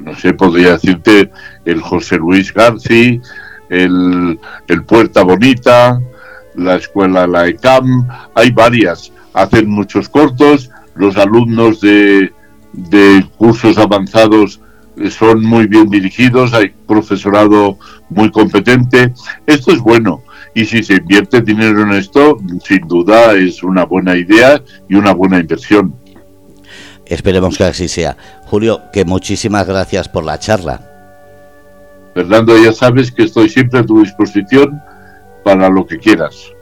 No 0.00 0.16
sé, 0.16 0.32
podría 0.32 0.72
decirte 0.72 1.30
el 1.64 1.80
José 1.82 2.16
Luis 2.16 2.52
García, 2.54 3.20
el, 3.68 4.40
el 4.68 4.84
Puerta 4.84 5.22
Bonita, 5.22 6.00
la 6.54 6.76
escuela 6.76 7.26
La 7.26 7.46
ECAM, 7.46 8.08
hay 8.34 8.50
varias. 8.50 9.12
Hacen 9.34 9.68
muchos 9.68 10.08
cortos, 10.08 10.70
los 10.94 11.16
alumnos 11.16 11.80
de, 11.80 12.32
de 12.72 13.26
cursos 13.36 13.76
avanzados 13.76 14.60
son 15.10 15.44
muy 15.44 15.66
bien 15.66 15.88
dirigidos, 15.88 16.54
hay 16.54 16.72
profesorado 16.86 17.78
muy 18.08 18.30
competente. 18.30 19.12
Esto 19.46 19.72
es 19.72 19.80
bueno 19.80 20.22
y 20.54 20.64
si 20.64 20.82
se 20.82 20.94
invierte 20.94 21.40
dinero 21.40 21.82
en 21.82 21.92
esto, 21.92 22.38
sin 22.64 22.86
duda 22.86 23.34
es 23.34 23.62
una 23.62 23.84
buena 23.84 24.16
idea 24.16 24.62
y 24.88 24.94
una 24.94 25.12
buena 25.12 25.38
inversión. 25.38 25.94
Esperemos 27.06 27.58
que 27.58 27.64
así 27.64 27.88
sea. 27.88 28.16
Julio, 28.44 28.82
que 28.92 29.04
muchísimas 29.04 29.66
gracias 29.66 30.08
por 30.08 30.24
la 30.24 30.38
charla. 30.38 30.80
Fernando, 32.14 32.62
ya 32.62 32.72
sabes 32.72 33.10
que 33.10 33.24
estoy 33.24 33.48
siempre 33.48 33.80
a 33.80 33.86
tu 33.86 34.00
disposición 34.00 34.80
para 35.42 35.68
lo 35.68 35.86
que 35.86 35.98
quieras. 35.98 36.52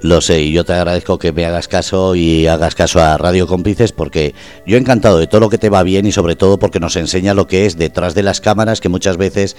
Lo 0.00 0.20
sé, 0.20 0.42
y 0.42 0.52
yo 0.52 0.64
te 0.64 0.72
agradezco 0.72 1.18
que 1.18 1.32
me 1.32 1.44
hagas 1.46 1.68
caso 1.68 2.16
y 2.16 2.48
hagas 2.48 2.74
caso 2.74 3.00
a 3.00 3.16
Radio 3.16 3.46
Cómplices 3.46 3.92
porque 3.92 4.34
yo 4.66 4.76
he 4.76 4.80
encantado 4.80 5.18
de 5.18 5.28
todo 5.28 5.40
lo 5.40 5.50
que 5.50 5.58
te 5.58 5.70
va 5.70 5.84
bien 5.84 6.06
y 6.06 6.12
sobre 6.12 6.34
todo 6.34 6.58
porque 6.58 6.80
nos 6.80 6.96
enseña 6.96 7.34
lo 7.34 7.46
que 7.46 7.66
es 7.66 7.76
detrás 7.76 8.14
de 8.14 8.24
las 8.24 8.40
cámaras 8.40 8.80
que 8.80 8.88
muchas 8.88 9.16
veces 9.16 9.56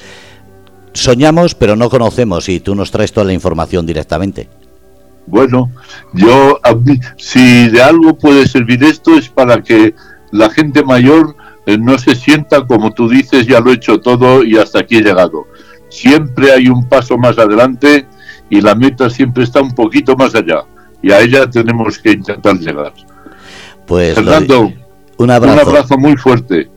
soñamos 0.93 1.55
pero 1.55 1.75
no 1.75 1.89
conocemos 1.89 2.49
y 2.49 2.59
tú 2.59 2.75
nos 2.75 2.91
traes 2.91 3.11
toda 3.11 3.25
la 3.25 3.33
información 3.33 3.85
directamente. 3.85 4.47
Bueno, 5.25 5.71
yo, 6.13 6.59
si 7.17 7.69
de 7.69 7.81
algo 7.81 8.17
puede 8.17 8.47
servir 8.47 8.83
esto 8.83 9.17
es 9.17 9.29
para 9.29 9.61
que 9.61 9.95
la 10.31 10.49
gente 10.49 10.83
mayor 10.83 11.35
eh, 11.65 11.77
no 11.77 11.97
se 11.97 12.15
sienta 12.15 12.65
como 12.65 12.91
tú 12.91 13.07
dices, 13.07 13.47
ya 13.47 13.61
lo 13.61 13.71
he 13.71 13.75
hecho 13.75 13.99
todo 13.99 14.43
y 14.43 14.57
hasta 14.57 14.79
aquí 14.79 14.97
he 14.97 15.01
llegado. 15.01 15.47
Siempre 15.89 16.51
hay 16.51 16.67
un 16.67 16.87
paso 16.89 17.17
más 17.17 17.37
adelante 17.37 18.05
y 18.49 18.61
la 18.61 18.75
meta 18.75 19.09
siempre 19.09 19.43
está 19.43 19.61
un 19.61 19.73
poquito 19.73 20.15
más 20.17 20.35
allá 20.35 20.63
y 21.01 21.11
a 21.11 21.21
ella 21.21 21.49
tenemos 21.49 21.97
que 21.99 22.11
intentar 22.11 22.57
llegar. 22.57 22.93
Pues 23.85 24.15
Fernando, 24.15 24.73
un 25.17 25.31
abrazo. 25.31 25.61
un 25.61 25.67
abrazo 25.67 25.97
muy 25.97 26.17
fuerte. 26.17 26.69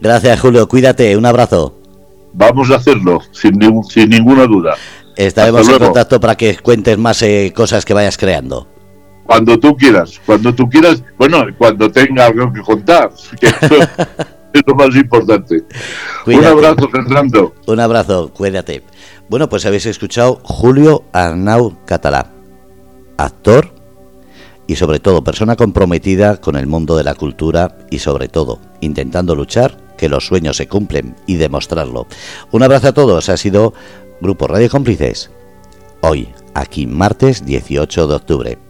Gracias 0.00 0.40
Julio, 0.40 0.68
cuídate, 0.68 1.16
un 1.16 1.24
abrazo. 1.24 1.78
Vamos 2.38 2.70
a 2.70 2.76
hacerlo, 2.76 3.20
sin, 3.32 3.58
sin 3.88 4.10
ninguna 4.10 4.46
duda. 4.46 4.74
Estaremos 5.16 5.66
en 5.70 5.78
contacto 5.78 6.20
para 6.20 6.34
que 6.34 6.58
cuentes 6.58 6.98
más 6.98 7.22
eh, 7.22 7.50
cosas 7.56 7.82
que 7.86 7.94
vayas 7.94 8.18
creando. 8.18 8.68
Cuando 9.24 9.58
tú 9.58 9.74
quieras, 9.74 10.20
cuando 10.26 10.54
tú 10.54 10.68
quieras, 10.68 11.02
bueno, 11.16 11.46
cuando 11.56 11.90
tenga 11.90 12.26
algo 12.26 12.52
que 12.52 12.60
contar, 12.60 13.10
que 13.40 13.46
es 13.46 14.62
lo 14.66 14.74
más 14.74 14.94
importante. 14.94 15.64
Un 16.26 16.44
abrazo, 16.44 16.88
Fernando. 16.90 17.54
Un 17.66 17.80
abrazo, 17.80 18.30
cuídate. 18.34 18.82
Bueno, 19.30 19.48
pues 19.48 19.64
habéis 19.64 19.86
escuchado 19.86 20.38
Julio 20.44 21.04
Arnau 21.14 21.78
Catalá, 21.86 22.32
actor 23.16 23.72
y 24.66 24.76
sobre 24.76 25.00
todo 25.00 25.24
persona 25.24 25.56
comprometida 25.56 26.38
con 26.38 26.56
el 26.56 26.66
mundo 26.66 26.98
de 26.98 27.04
la 27.04 27.14
cultura 27.14 27.78
y 27.90 28.00
sobre 28.00 28.28
todo 28.28 28.60
intentando 28.82 29.34
luchar 29.34 29.85
que 29.96 30.08
los 30.08 30.26
sueños 30.26 30.56
se 30.56 30.68
cumplen 30.68 31.16
y 31.26 31.36
demostrarlo. 31.36 32.06
Un 32.50 32.62
abrazo 32.62 32.88
a 32.88 32.92
todos, 32.92 33.28
ha 33.28 33.36
sido 33.36 33.74
Grupo 34.20 34.46
Radio 34.46 34.68
Cómplices. 34.70 35.30
hoy, 36.00 36.28
aquí 36.54 36.86
martes 36.86 37.44
18 37.44 38.06
de 38.06 38.14
octubre. 38.14 38.65